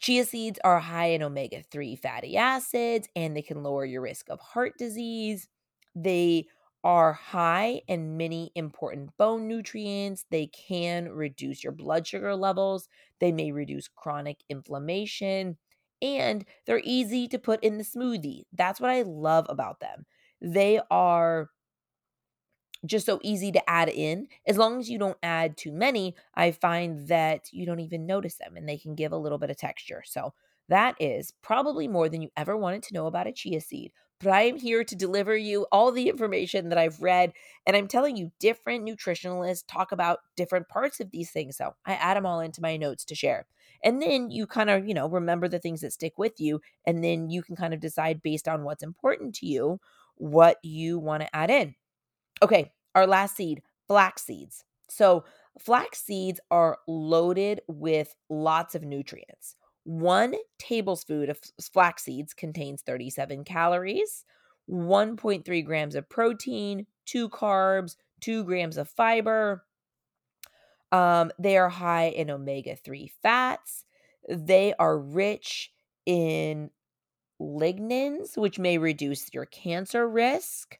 [0.00, 4.28] Chia seeds are high in omega 3 fatty acids and they can lower your risk
[4.30, 5.48] of heart disease.
[5.94, 6.46] They
[6.88, 10.24] are high in many important bone nutrients.
[10.30, 12.88] They can reduce your blood sugar levels.
[13.20, 15.58] They may reduce chronic inflammation.
[16.00, 18.44] And they're easy to put in the smoothie.
[18.54, 20.06] That's what I love about them.
[20.40, 21.50] They are
[22.86, 24.28] just so easy to add in.
[24.46, 28.36] As long as you don't add too many, I find that you don't even notice
[28.36, 30.02] them and they can give a little bit of texture.
[30.06, 30.32] So,
[30.68, 33.92] that is probably more than you ever wanted to know about a chia seed.
[34.20, 37.32] But I am here to deliver you all the information that I've read.
[37.66, 41.56] And I'm telling you, different nutritionalists talk about different parts of these things.
[41.56, 43.46] So I add them all into my notes to share.
[43.84, 46.60] And then you kind of, you know, remember the things that stick with you.
[46.84, 49.78] And then you can kind of decide based on what's important to you
[50.16, 51.74] what you want to add in.
[52.42, 54.64] Okay, our last seed, flax seeds.
[54.88, 55.24] So,
[55.58, 59.56] flax seeds are loaded with lots of nutrients.
[59.88, 61.40] One tablespoon of
[61.72, 64.26] flax seeds contains 37 calories,
[64.68, 69.64] 1.3 grams of protein, two carbs, two grams of fiber.
[70.92, 73.86] Um, they are high in omega 3 fats.
[74.28, 75.72] They are rich
[76.04, 76.68] in
[77.40, 80.78] lignans, which may reduce your cancer risk.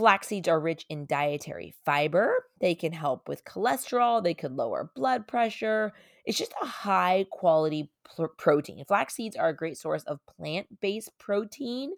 [0.00, 2.46] Flax seeds are rich in dietary fiber.
[2.58, 5.92] They can help with cholesterol, they could lower blood pressure.
[6.24, 8.82] It's just a high quality pl- protein.
[8.86, 11.90] Flax seeds are a great source of plant based protein.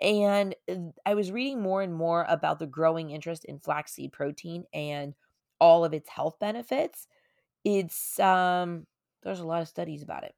[0.00, 4.64] And uh, I was reading more and more about the growing interest in flaxseed protein
[4.72, 5.12] and
[5.60, 7.08] all of its health benefits.
[7.62, 8.86] It's um
[9.22, 10.34] there's a lot of studies about it.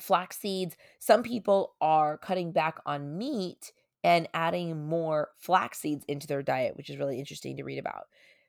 [0.00, 3.72] Flax seeds, some people are cutting back on meat
[4.06, 8.04] and adding more flax seeds into their diet, which is really interesting to read about.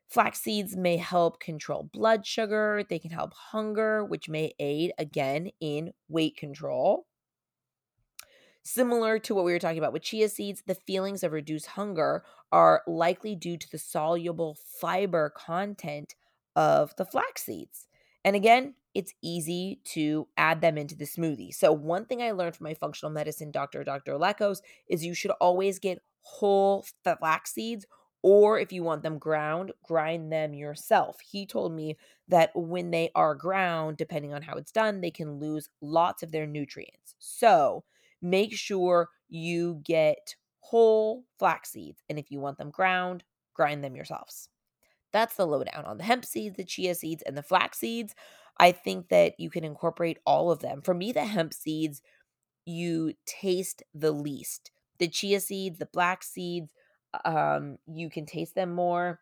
[0.08, 5.50] Flax seeds may help control blood sugar, they can help hunger, which may aid again
[5.60, 7.08] in weight control.
[8.64, 12.24] Similar to what we were talking about with chia seeds, the feelings of reduced hunger
[12.52, 16.14] are likely due to the soluble fiber content
[16.56, 17.87] of the flax seeds.
[18.28, 21.54] And again, it's easy to add them into the smoothie.
[21.54, 24.16] So, one thing I learned from my functional medicine doctor, Dr.
[24.16, 24.58] Lekos,
[24.90, 27.86] is you should always get whole flax seeds,
[28.22, 31.22] or if you want them ground, grind them yourself.
[31.22, 31.96] He told me
[32.28, 36.34] that when they are ground, depending on how it's done, they can lose lots of
[36.34, 37.16] their nutrients.
[37.20, 37.86] So,
[38.22, 42.04] make sure you get whole flax seeds.
[42.10, 44.50] And if you want them ground, grind them yourselves.
[45.18, 48.14] That's the lowdown on the hemp seeds, the chia seeds, and the flax seeds.
[48.60, 50.84] I think that you can incorporate all of them.
[50.84, 52.04] For me, the hemp seeds,
[52.68, 54.70] you taste the least.
[55.00, 56.72] The chia seeds, the black seeds,
[57.26, 59.22] um, you can taste them more.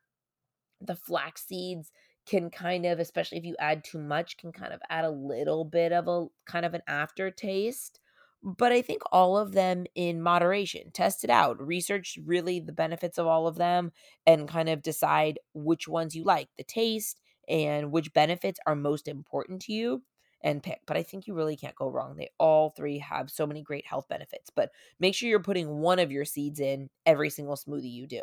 [0.82, 1.94] The flax seeds
[2.28, 5.64] can kind of, especially if you add too much, can kind of add a little
[5.64, 8.02] bit of a kind of an aftertaste.
[8.46, 10.92] But I think all of them in moderation.
[10.92, 11.60] Test it out.
[11.60, 13.92] Research really the benefits of all of them
[14.28, 19.08] and kind of decide which ones you like, the taste and which benefits are most
[19.08, 20.04] important to you.
[20.42, 20.82] and pick.
[20.86, 22.18] But I think you really can't go wrong.
[22.18, 24.52] They all three have so many great health benefits.
[24.52, 28.22] But make sure you're putting one of your seeds in every single smoothie you do.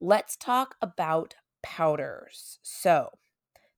[0.00, 2.58] Let's talk about powders.
[2.62, 3.10] So,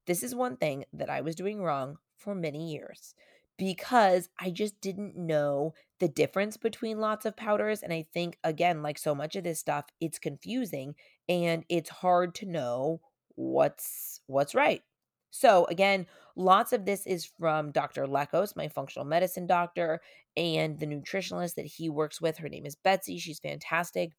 [0.06, 3.14] this is one thing that I was doing wrong for many years
[3.58, 7.82] because I just didn't know the difference between lots of powders.
[7.82, 10.94] And I think, again, like so much of this stuff, it's confusing
[11.28, 13.00] and it's hard to know
[13.34, 14.82] what's what's right.
[15.30, 16.06] So again,
[16.36, 18.06] lots of this is from Dr.
[18.06, 20.00] Lekos, my functional medicine doctor,
[20.36, 22.38] and the nutritionalist that he works with.
[22.38, 23.18] Her name is Betsy.
[23.18, 24.12] She's fantastic.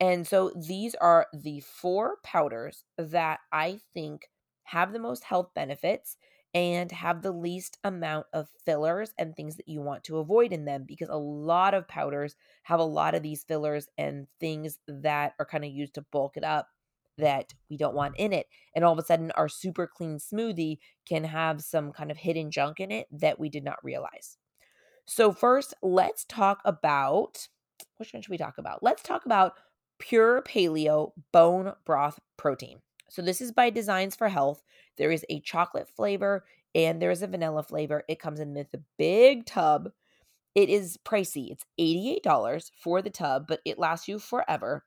[0.00, 4.28] And so these are the four powders that I think
[4.64, 6.16] have the most health benefits
[6.54, 10.64] and have the least amount of fillers and things that you want to avoid in
[10.64, 15.32] them because a lot of powders have a lot of these fillers and things that
[15.38, 16.68] are kind of used to bulk it up
[17.18, 18.46] that we don't want in it.
[18.74, 22.50] And all of a sudden, our super clean smoothie can have some kind of hidden
[22.50, 24.38] junk in it that we did not realize.
[25.06, 27.48] So, first, let's talk about
[27.96, 28.82] which one should we talk about?
[28.82, 29.54] Let's talk about
[29.98, 32.80] pure paleo bone broth protein.
[33.12, 34.62] So this is by Designs for Health.
[34.96, 38.04] There is a chocolate flavor and there is a vanilla flavor.
[38.08, 39.90] It comes in this big tub.
[40.54, 41.50] It is pricey.
[41.50, 44.86] It's $88 for the tub, but it lasts you forever.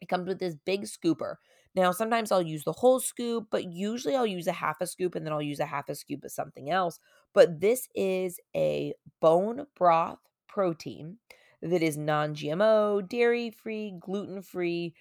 [0.00, 1.36] It comes with this big scooper.
[1.76, 5.14] Now, sometimes I'll use the whole scoop, but usually I'll use a half a scoop
[5.14, 6.98] and then I'll use a half a scoop of something else.
[7.34, 11.18] But this is a bone broth protein
[11.62, 14.96] that is non GMO, dairy free, gluten free,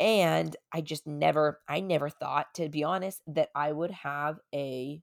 [0.00, 5.02] and I just never, I never thought, to be honest, that I would have a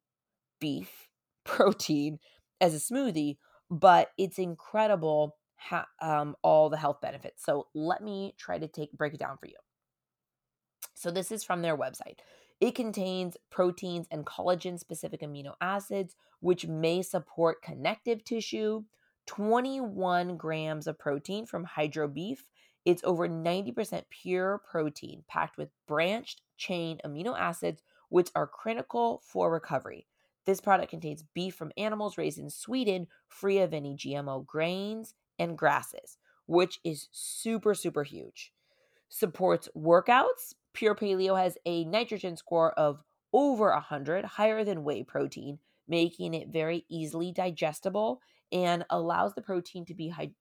[0.60, 1.10] beef
[1.44, 2.20] protein
[2.62, 3.38] as a smoothie,
[3.70, 7.44] but it's incredible ha- um, all the health benefits.
[7.44, 9.56] So let me try to take break it down for you.
[10.94, 12.20] So this is from their website.
[12.62, 18.84] It contains proteins and collagen specific amino acids, which may support connective tissue,
[19.26, 22.46] 21 grams of protein from hydro beef,
[22.86, 29.52] it's over 90% pure protein packed with branched chain amino acids, which are critical for
[29.52, 30.08] recovery.
[30.46, 35.58] This product contains beef from animals raised in Sweden, free of any GMO grains and
[35.58, 38.54] grasses, which is super, super huge.
[39.10, 40.54] Supports workouts.
[40.74, 43.02] Pure Paleo has a nitrogen score of
[43.34, 45.58] over 100, higher than whey protein,
[45.88, 48.22] making it very easily digestible
[48.52, 50.36] and allows the protein to be hyd-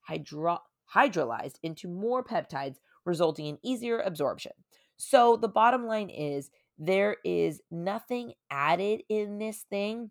[0.00, 0.62] hydro-
[0.94, 4.52] hydrolyzed into more peptides, resulting in easier absorption.
[4.96, 10.10] So the bottom line is there is nothing added in this thing,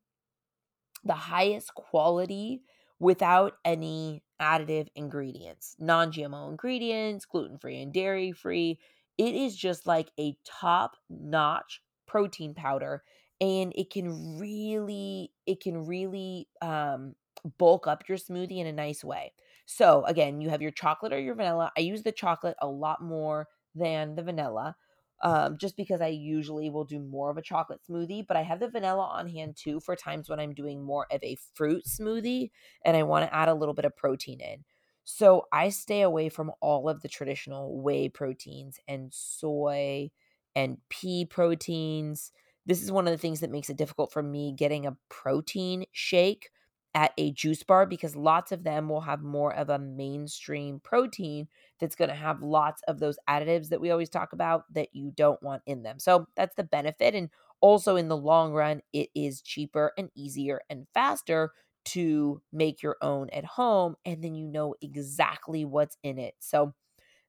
[1.03, 2.61] the highest quality
[2.99, 8.79] without any additive ingredients, non GMO ingredients, gluten free and dairy free.
[9.17, 13.03] It is just like a top notch protein powder
[13.39, 17.15] and it can really it can really um
[17.57, 19.33] bulk up your smoothie in a nice way.
[19.73, 21.71] So, again, you have your chocolate or your vanilla.
[21.77, 24.75] I use the chocolate a lot more than the vanilla.
[25.23, 28.59] Um, just because I usually will do more of a chocolate smoothie, but I have
[28.59, 32.49] the vanilla on hand too for times when I'm doing more of a fruit smoothie
[32.83, 34.65] and I want to add a little bit of protein in.
[35.03, 40.09] So I stay away from all of the traditional whey proteins and soy
[40.55, 42.31] and pea proteins.
[42.65, 45.85] This is one of the things that makes it difficult for me getting a protein
[45.91, 46.49] shake
[46.93, 51.47] at a juice bar because lots of them will have more of a mainstream protein
[51.79, 55.11] that's going to have lots of those additives that we always talk about that you
[55.15, 55.99] don't want in them.
[55.99, 57.15] So that's the benefit.
[57.15, 57.29] And
[57.61, 62.97] also in the long run, it is cheaper and easier and faster to make your
[63.01, 63.95] own at home.
[64.05, 66.35] And then you know exactly what's in it.
[66.39, 66.73] So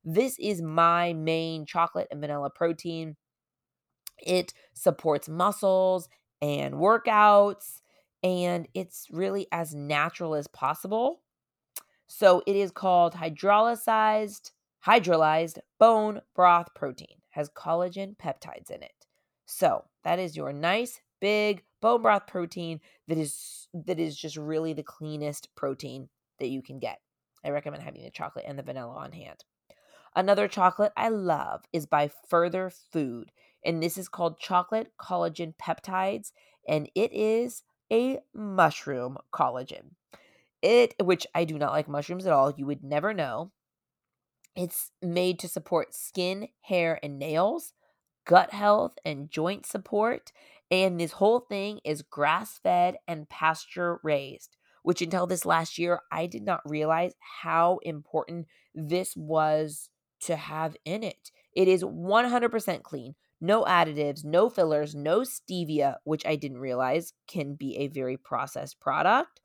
[0.04, 3.16] this is my main chocolate and vanilla protein.
[4.18, 6.08] It supports muscles
[6.40, 7.81] and workouts
[8.22, 11.22] and it's really as natural as possible.
[12.06, 14.52] So it is called hydrolyzed
[14.86, 17.16] hydrolyzed bone broth protein.
[17.30, 19.06] Has collagen peptides in it.
[19.46, 24.72] So, that is your nice big bone broth protein that is that is just really
[24.72, 26.08] the cleanest protein
[26.38, 26.98] that you can get.
[27.44, 29.44] I recommend having the chocolate and the vanilla on hand.
[30.14, 33.32] Another chocolate I love is by Further Food,
[33.64, 36.32] and this is called chocolate collagen peptides,
[36.68, 37.62] and it is
[37.92, 39.90] a mushroom collagen.
[40.62, 43.52] It, which I do not like mushrooms at all, you would never know.
[44.56, 47.72] It's made to support skin, hair, and nails,
[48.24, 50.32] gut health, and joint support.
[50.70, 56.00] And this whole thing is grass fed and pasture raised, which until this last year,
[56.10, 57.12] I did not realize
[57.42, 59.90] how important this was
[60.20, 61.30] to have in it.
[61.54, 67.54] It is 100% clean, no additives, no fillers, no stevia, which I didn't realize can
[67.56, 69.42] be a very processed product.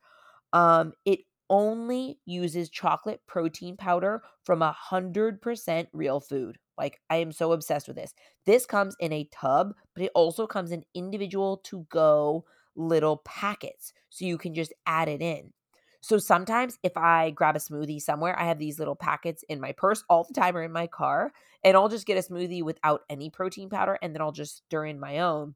[0.54, 1.20] Um, it
[1.50, 6.58] only uses chocolate protein powder from a hundred percent real food.
[6.78, 8.14] Like I am so obsessed with this.
[8.46, 12.44] This comes in a tub, but it also comes in individual to go
[12.76, 13.92] little packets.
[14.10, 15.52] So you can just add it in.
[16.00, 19.72] So sometimes if I grab a smoothie somewhere, I have these little packets in my
[19.72, 21.32] purse all the time or in my car,
[21.64, 24.86] and I'll just get a smoothie without any protein powder and then I'll just stir
[24.86, 25.54] in my own.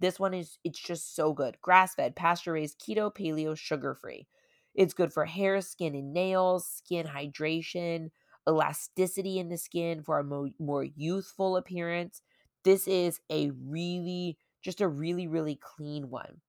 [0.00, 1.60] This one is it's just so good.
[1.60, 4.26] Grass-fed, pasture-raised, keto, paleo, sugar-free.
[4.74, 8.10] It's good for hair, skin and nails, skin hydration,
[8.48, 12.22] elasticity in the skin for a mo- more youthful appearance.
[12.64, 16.40] This is a really just a really really clean one.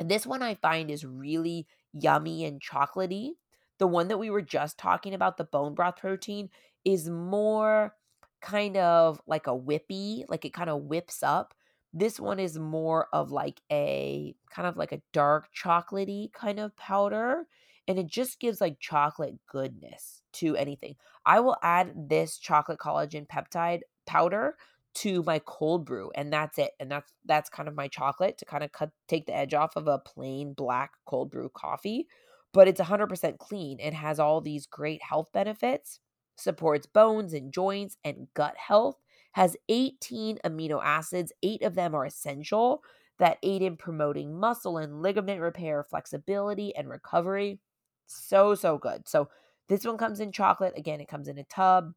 [0.00, 3.30] And this one I find is really yummy and chocolatey.
[3.78, 6.50] The one that we were just talking about, the bone broth protein,
[6.84, 7.96] is more
[8.40, 11.54] kind of like a whippy, like it kind of whips up.
[11.92, 16.76] This one is more of like a kind of like a dark chocolatey kind of
[16.76, 17.46] powder.
[17.86, 20.96] And it just gives like chocolate goodness to anything.
[21.24, 24.56] I will add this chocolate collagen peptide powder
[24.94, 28.44] to my cold brew and that's it and that's that's kind of my chocolate to
[28.44, 32.06] kind of cut take the edge off of a plain black cold brew coffee
[32.54, 33.80] but it's 100% clean.
[33.80, 36.00] It has all these great health benefits
[36.36, 38.96] supports bones and joints and gut health
[39.32, 42.82] has 18 amino acids 8 of them are essential
[43.20, 47.60] that aid in promoting muscle and ligament repair flexibility and recovery.
[48.06, 49.08] So so good.
[49.08, 49.28] So
[49.68, 51.92] this one comes in chocolate again it comes in a tub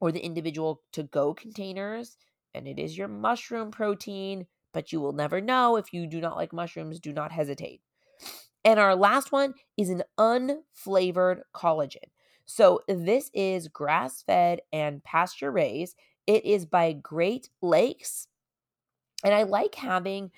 [0.00, 2.16] or the individual to go containers,
[2.54, 6.36] and it is your mushroom protein, but you will never know if you do not
[6.36, 7.80] like mushrooms, do not hesitate.
[8.64, 12.10] And our last one is an unflavored collagen.
[12.44, 15.96] So this is grass fed and pasture raised.
[16.26, 18.28] It is by Great Lakes.
[19.24, 20.30] And I like having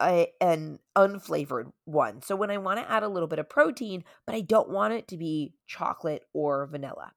[0.00, 2.22] a, an unflavored one.
[2.22, 4.94] So when I want to add a little bit of protein, but I don't want
[4.94, 7.12] it to be chocolate or vanilla.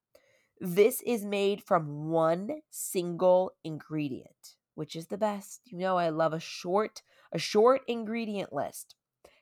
[0.63, 5.61] This is made from one single ingredient, which is the best.
[5.65, 7.01] You know, I love a short,
[7.33, 8.95] a short ingredient list.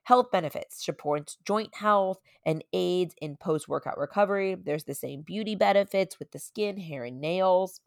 [0.04, 4.56] Health benefits supports joint health and aids in post workout recovery.
[4.56, 7.82] There's the same beauty benefits with the skin, hair, and nails.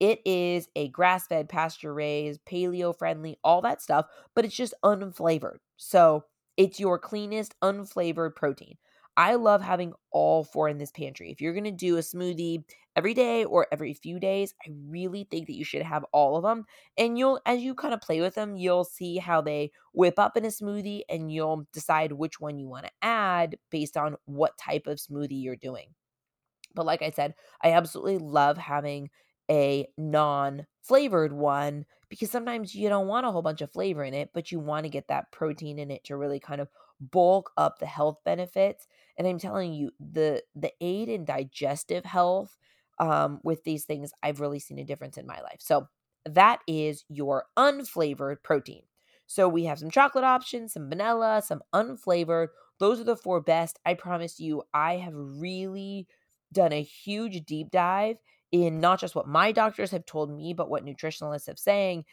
[0.00, 4.74] It is a grass fed, pasture raised, paleo friendly, all that stuff, but it's just
[4.82, 5.58] unflavored.
[5.76, 6.24] So
[6.56, 8.78] it's your cleanest, unflavored protein.
[9.18, 11.30] I love having all four in this pantry.
[11.32, 12.62] If you're going to do a smoothie
[12.96, 16.44] every day or every few days, I really think that you should have all of
[16.44, 16.64] them.
[16.96, 20.36] And you'll, as you kind of play with them, you'll see how they whip up
[20.36, 24.56] in a smoothie and you'll decide which one you want to add based on what
[24.56, 25.94] type of smoothie you're doing.
[26.74, 29.10] But like I said, I absolutely love having
[29.50, 34.14] a non flavored one because sometimes you don't want a whole bunch of flavor in
[34.14, 36.68] it, but you want to get that protein in it to really kind of
[37.00, 38.86] bulk up the health benefits.
[39.16, 42.56] And I'm telling you, the the aid in digestive health
[42.98, 45.58] um, with these things, I've really seen a difference in my life.
[45.60, 45.88] So
[46.24, 48.82] that is your unflavored protein.
[49.26, 52.48] So we have some chocolate options, some vanilla, some unflavored.
[52.78, 53.78] Those are the four best.
[53.84, 56.06] I promise you, I have really
[56.52, 58.16] done a huge deep dive
[58.52, 62.04] in not just what my doctors have told me, but what nutritionalists have saying.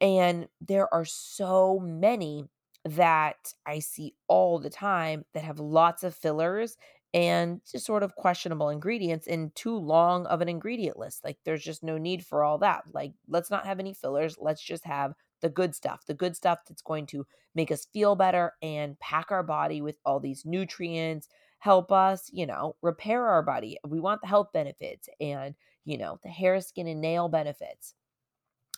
[0.00, 2.44] And there are so many
[2.84, 6.76] that I see all the time that have lots of fillers
[7.14, 11.24] and just sort of questionable ingredients in too long of an ingredient list.
[11.24, 12.84] Like there's just no need for all that.
[12.92, 14.36] Like let's not have any fillers.
[14.38, 18.14] Let's just have the good stuff, the good stuff that's going to make us feel
[18.14, 23.42] better and pack our body with all these nutrients, help us, you know, repair our
[23.42, 23.78] body.
[23.86, 25.54] We want the health benefits and,
[25.88, 27.94] you know, the hair, skin, and nail benefits.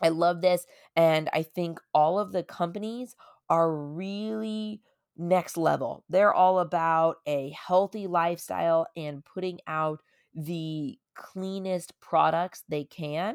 [0.00, 0.64] I love this.
[0.94, 3.16] And I think all of the companies
[3.48, 4.80] are really
[5.16, 6.04] next level.
[6.08, 10.00] They're all about a healthy lifestyle and putting out
[10.34, 13.34] the cleanest products they can.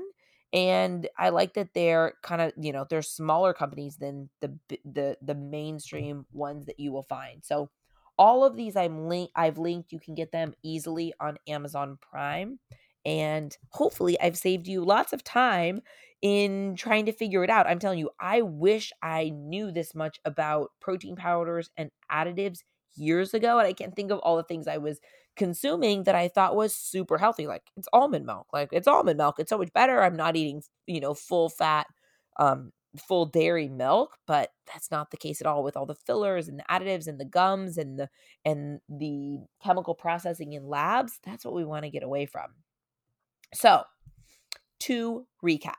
[0.54, 5.18] And I like that they're kind of, you know, they're smaller companies than the the
[5.22, 7.44] the mainstream ones that you will find.
[7.44, 7.70] So
[8.18, 12.60] all of these I'm link I've linked, you can get them easily on Amazon Prime.
[13.06, 15.82] And hopefully, I've saved you lots of time
[16.22, 17.68] in trying to figure it out.
[17.68, 22.60] I'm telling you, I wish I knew this much about protein powders and additives
[22.96, 23.60] years ago.
[23.60, 25.00] And I can't think of all the things I was
[25.36, 27.48] consuming that I thought was super healthy.
[27.48, 28.48] Like it's almond milk.
[28.54, 29.36] Like it's almond milk.
[29.40, 30.02] It's so much better.
[30.02, 31.88] I'm not eating, you know, full fat,
[32.40, 36.48] um, full dairy milk, but that's not the case at all with all the fillers
[36.48, 38.10] and the additives and the gums and the
[38.46, 41.20] and the chemical processing in labs.
[41.26, 42.65] That's what we want to get away from.
[43.54, 43.84] So,
[44.82, 45.76] to recap,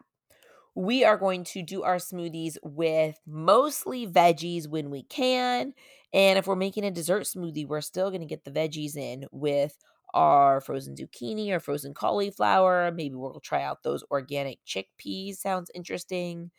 [0.75, 5.75] we are going to do our smoothies with mostly veggies when we can.
[6.13, 9.27] And if we're making a dessert smoothie, we're still going to get the veggies in
[9.33, 9.77] with
[10.15, 12.93] our frozen zucchini or frozen cauliflower.
[12.93, 15.37] Maybe we'll try out those organic chickpeas.
[15.39, 16.51] Sounds interesting.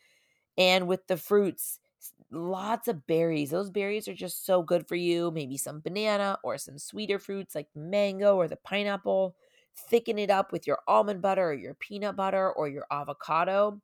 [0.56, 1.78] And with the fruits,
[2.30, 3.50] lots of berries.
[3.50, 5.30] Those berries are just so good for you.
[5.30, 9.36] Maybe some banana or some sweeter fruits like mango or the pineapple.
[9.78, 13.80] Thicken it up with your almond butter or your peanut butter or your avocado.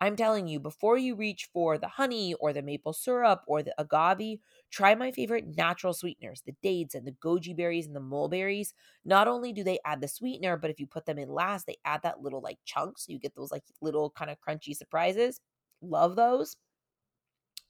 [0.00, 3.74] I'm telling you, before you reach for the honey or the maple syrup or the
[3.80, 4.40] agave,
[4.70, 8.74] try my favorite natural sweeteners, the dates and the goji berries and the mulberries.
[9.06, 11.78] Not only do they add the sweetener, but if you put them in last, they
[11.84, 12.98] add that little like chunk.
[12.98, 15.40] So you get those like little kind of crunchy surprises.
[15.80, 16.56] Love those.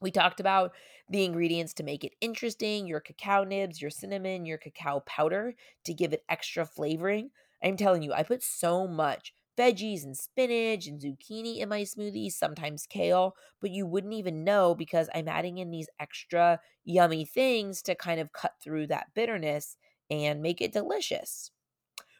[0.01, 0.74] We talked about
[1.09, 5.55] the ingredients to make it interesting your cacao nibs, your cinnamon, your cacao powder
[5.85, 7.31] to give it extra flavoring.
[7.62, 12.32] I'm telling you, I put so much veggies and spinach and zucchini in my smoothies,
[12.32, 17.82] sometimes kale, but you wouldn't even know because I'm adding in these extra yummy things
[17.82, 19.76] to kind of cut through that bitterness
[20.11, 21.50] and make it delicious.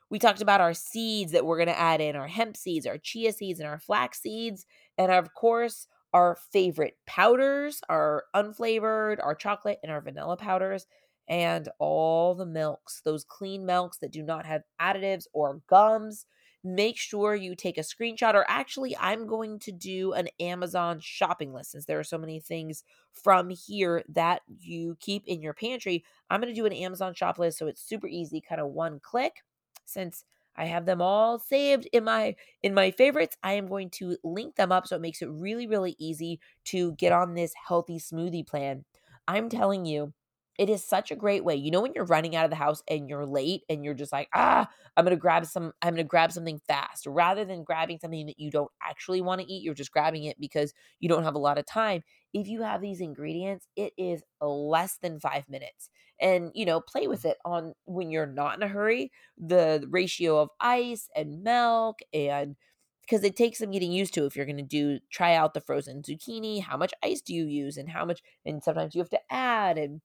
[0.09, 2.99] We talked about our seeds that we're going to add in our hemp seeds, our
[2.99, 4.64] chia seeds, and our flax seeds.
[4.97, 10.87] And of course, our favorite powders, our unflavored, our chocolate, and our vanilla powders,
[11.29, 16.27] and all the milks, those clean milks that do not have additives or gums.
[16.64, 21.53] Make sure you take a screenshot, or actually, I'm going to do an Amazon shopping
[21.53, 26.05] list since there are so many things from here that you keep in your pantry.
[26.29, 28.99] I'm going to do an Amazon shop list so it's super easy, kind of one
[29.01, 29.45] click.
[29.85, 30.24] Since
[30.57, 33.37] I have them all saved in my in my favorites.
[33.43, 36.93] I am going to link them up so it makes it really really easy to
[36.93, 38.85] get on this healthy smoothie plan.
[39.29, 40.12] I'm telling you,
[40.59, 41.55] it is such a great way.
[41.57, 44.13] You know when you're running out of the house and you're late and you're just
[44.13, 47.65] like, "Ah, I'm going to grab some I'm going to grab something fast." Rather than
[47.65, 51.09] grabbing something that you don't actually want to eat, you're just grabbing it because you
[51.09, 52.03] don't have a lot of time.
[52.33, 55.91] If you have these ingredients, it is less than 5 minutes.
[56.21, 60.39] And, you know, play with it on when you're not in a hurry, the ratio
[60.41, 62.57] of ice and milk and
[63.03, 65.61] because it takes some getting used to if you're going to do try out the
[65.61, 69.11] frozen zucchini how much ice do you use and how much and sometimes you have
[69.11, 70.01] to add and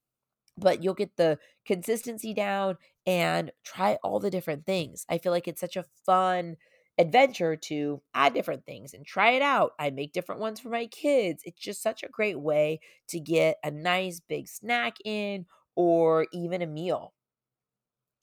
[0.62, 5.06] but you'll get the consistency down and try all the different things.
[5.10, 6.58] I feel like it's such a fun
[6.98, 9.74] adventure to add different things and try it out.
[9.80, 11.42] I make different ones for my kids.
[11.46, 15.46] It's just such a great way to get a nice big snack in
[15.76, 17.14] or even a meal.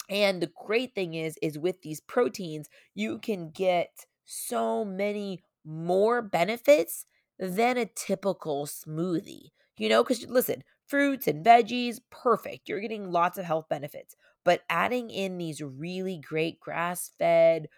[0.08, 6.22] And the great thing is is with these proteins, you can get so many more
[6.22, 7.04] benefits
[7.38, 9.50] than a typical smoothie.
[9.76, 12.68] You know, cuz listen, fruits and veggies, perfect.
[12.68, 14.16] You're getting lots of health benefits.
[14.44, 17.68] But adding in these really great grass fed,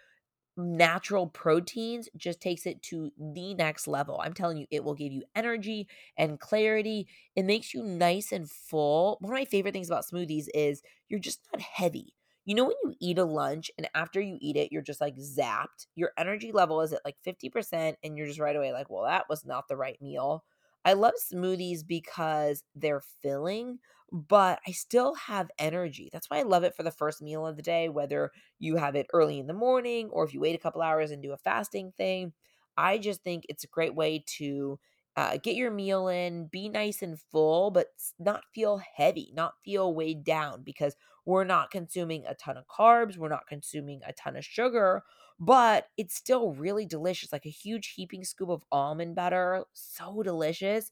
[0.57, 4.19] natural proteins just takes it to the next level.
[4.23, 5.87] I'm telling you, it will give you energy
[6.17, 7.07] and clarity.
[7.35, 9.17] It makes you nice and full.
[9.21, 12.15] One of my favorite things about smoothies is you're just not heavy.
[12.45, 15.15] You know, when you eat a lunch and after you eat it, you're just like
[15.17, 19.03] zapped, your energy level is at like 50%, and you're just right away like, well,
[19.05, 20.43] that was not the right meal.
[20.83, 23.79] I love smoothies because they're filling,
[24.11, 26.09] but I still have energy.
[26.11, 28.95] That's why I love it for the first meal of the day, whether you have
[28.95, 31.37] it early in the morning or if you wait a couple hours and do a
[31.37, 32.33] fasting thing.
[32.77, 34.79] I just think it's a great way to
[35.17, 39.93] uh, get your meal in, be nice and full, but not feel heavy, not feel
[39.93, 44.37] weighed down because we're not consuming a ton of carbs, we're not consuming a ton
[44.37, 45.03] of sugar,
[45.41, 47.33] but it's still really delicious.
[47.33, 50.91] Like a huge heaping scoop of almond butter, so delicious.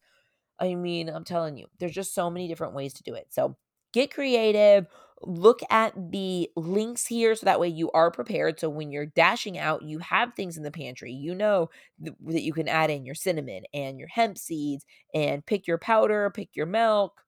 [0.60, 3.28] I mean, I'm telling you, there's just so many different ways to do it.
[3.32, 3.58] So
[3.94, 4.88] get creative.
[5.22, 8.60] Look at the links here so that way you are prepared.
[8.60, 11.12] So when you're dashing out, you have things in the pantry.
[11.12, 11.70] You know
[12.04, 15.78] th- that you can add in your cinnamon and your hemp seeds and pick your
[15.78, 17.22] powder, pick your milk.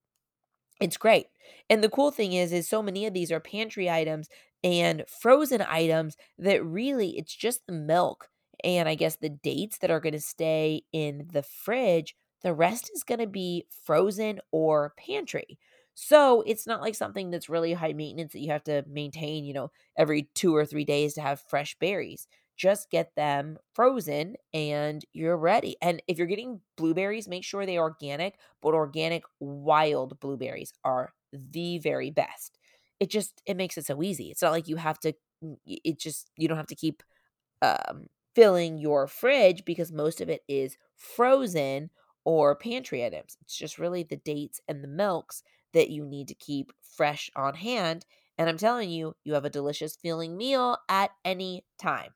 [0.80, 1.28] It's great.
[1.70, 4.30] And the cool thing is is so many of these are pantry items
[4.64, 8.30] and frozen items that really it's just the milk
[8.64, 12.16] and I guess the dates that are going to stay in the fridge.
[12.44, 15.60] The rest is going to be frozen or pantry.
[15.94, 19.54] So it's not like something that's really high maintenance that you have to maintain, you
[19.54, 22.28] know, every two or three days to have fresh berries.
[22.56, 25.76] Just get them frozen and you're ready.
[25.82, 31.80] And if you're getting blueberries, make sure they're organic, but organic wild blueberries are the
[31.80, 32.60] very best
[33.02, 34.32] it just it makes it so easy.
[34.32, 37.04] It's not like you have to mm, it just you don't have to keep
[37.62, 41.90] um filling your fridge because most of it is frozen
[42.26, 43.38] or pantry items.
[43.42, 45.44] It's just really the dates and the milks
[45.74, 48.06] that you need to keep fresh on hand.
[48.38, 52.12] And I'm telling you, you have a delicious feeling meal at any time.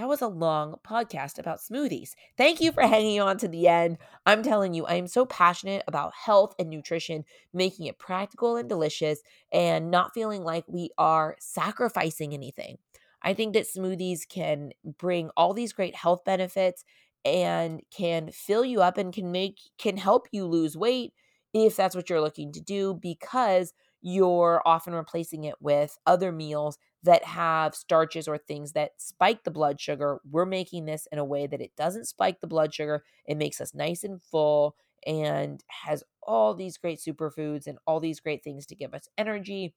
[0.00, 2.14] That was a long podcast about smoothies.
[2.38, 3.98] Thank you for hanging on to the end.
[4.24, 8.66] I'm telling you, I am so passionate about health and nutrition, making it practical and
[8.66, 9.20] delicious,
[9.52, 12.78] and not feeling like we are sacrificing anything.
[13.22, 16.82] I think that smoothies can bring all these great health benefits
[17.26, 21.12] and can fill you up and can make can help you lose weight
[21.52, 26.78] if that's what you're looking to do because you're often replacing it with other meals
[27.02, 30.20] that have starches or things that spike the blood sugar.
[30.30, 33.04] We're making this in a way that it doesn't spike the blood sugar.
[33.26, 34.76] It makes us nice and full
[35.06, 39.74] and has all these great superfoods and all these great things to give us energy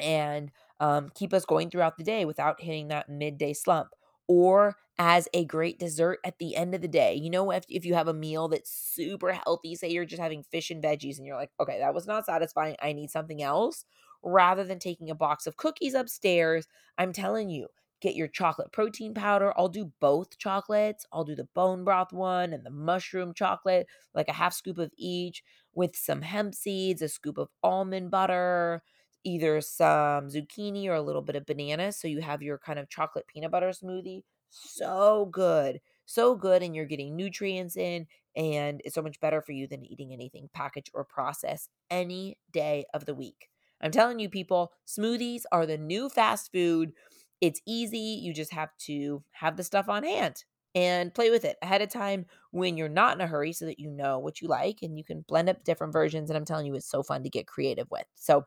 [0.00, 3.90] and um, keep us going throughout the day without hitting that midday slump
[4.26, 7.14] or as a great dessert at the end of the day.
[7.14, 10.42] You know, if, if you have a meal that's super healthy, say you're just having
[10.42, 12.76] fish and veggies and you're like, okay, that was not satisfying.
[12.80, 13.84] I need something else.
[14.24, 16.66] Rather than taking a box of cookies upstairs,
[16.98, 17.68] I'm telling you,
[18.00, 19.52] get your chocolate protein powder.
[19.56, 21.06] I'll do both chocolates.
[21.12, 24.92] I'll do the bone broth one and the mushroom chocolate, like a half scoop of
[24.96, 25.42] each
[25.74, 28.82] with some hemp seeds, a scoop of almond butter,
[29.24, 31.92] either some zucchini or a little bit of banana.
[31.92, 34.22] So you have your kind of chocolate peanut butter smoothie.
[34.50, 35.80] So good.
[36.06, 36.62] So good.
[36.62, 38.06] And you're getting nutrients in,
[38.36, 42.84] and it's so much better for you than eating anything packaged or processed any day
[42.94, 43.48] of the week.
[43.80, 46.92] I'm telling you, people, smoothies are the new fast food.
[47.40, 47.98] It's easy.
[48.22, 50.44] You just have to have the stuff on hand
[50.74, 53.78] and play with it ahead of time when you're not in a hurry so that
[53.78, 56.30] you know what you like and you can blend up different versions.
[56.30, 58.06] And I'm telling you, it's so fun to get creative with.
[58.14, 58.46] So,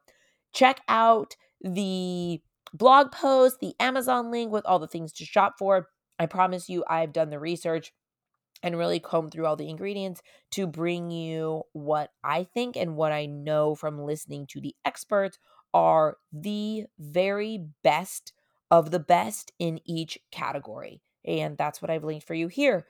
[0.53, 2.41] check out the
[2.73, 5.87] blog post, the Amazon link with all the things to shop for.
[6.19, 7.93] I promise you, I've done the research
[8.63, 13.11] and really comb through all the ingredients to bring you what I think and what
[13.11, 15.37] I know from listening to the experts
[15.73, 18.33] are the very best
[18.71, 21.01] of the best in each category.
[21.25, 22.85] And that's what I've linked for you here.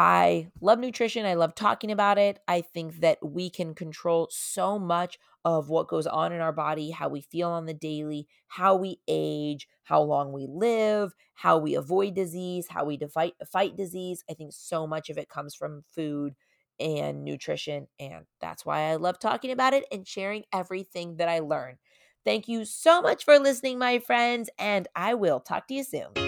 [0.00, 1.26] I love nutrition.
[1.26, 2.38] I love talking about it.
[2.46, 6.92] I think that we can control so much of what goes on in our body,
[6.92, 11.74] how we feel on the daily, how we age, how long we live, how we
[11.74, 14.22] avoid disease, how we fight, fight disease.
[14.30, 16.36] I think so much of it comes from food
[16.78, 17.88] and nutrition.
[17.98, 21.78] And that's why I love talking about it and sharing everything that I learn.
[22.24, 26.27] Thank you so much for listening, my friends, and I will talk to you soon.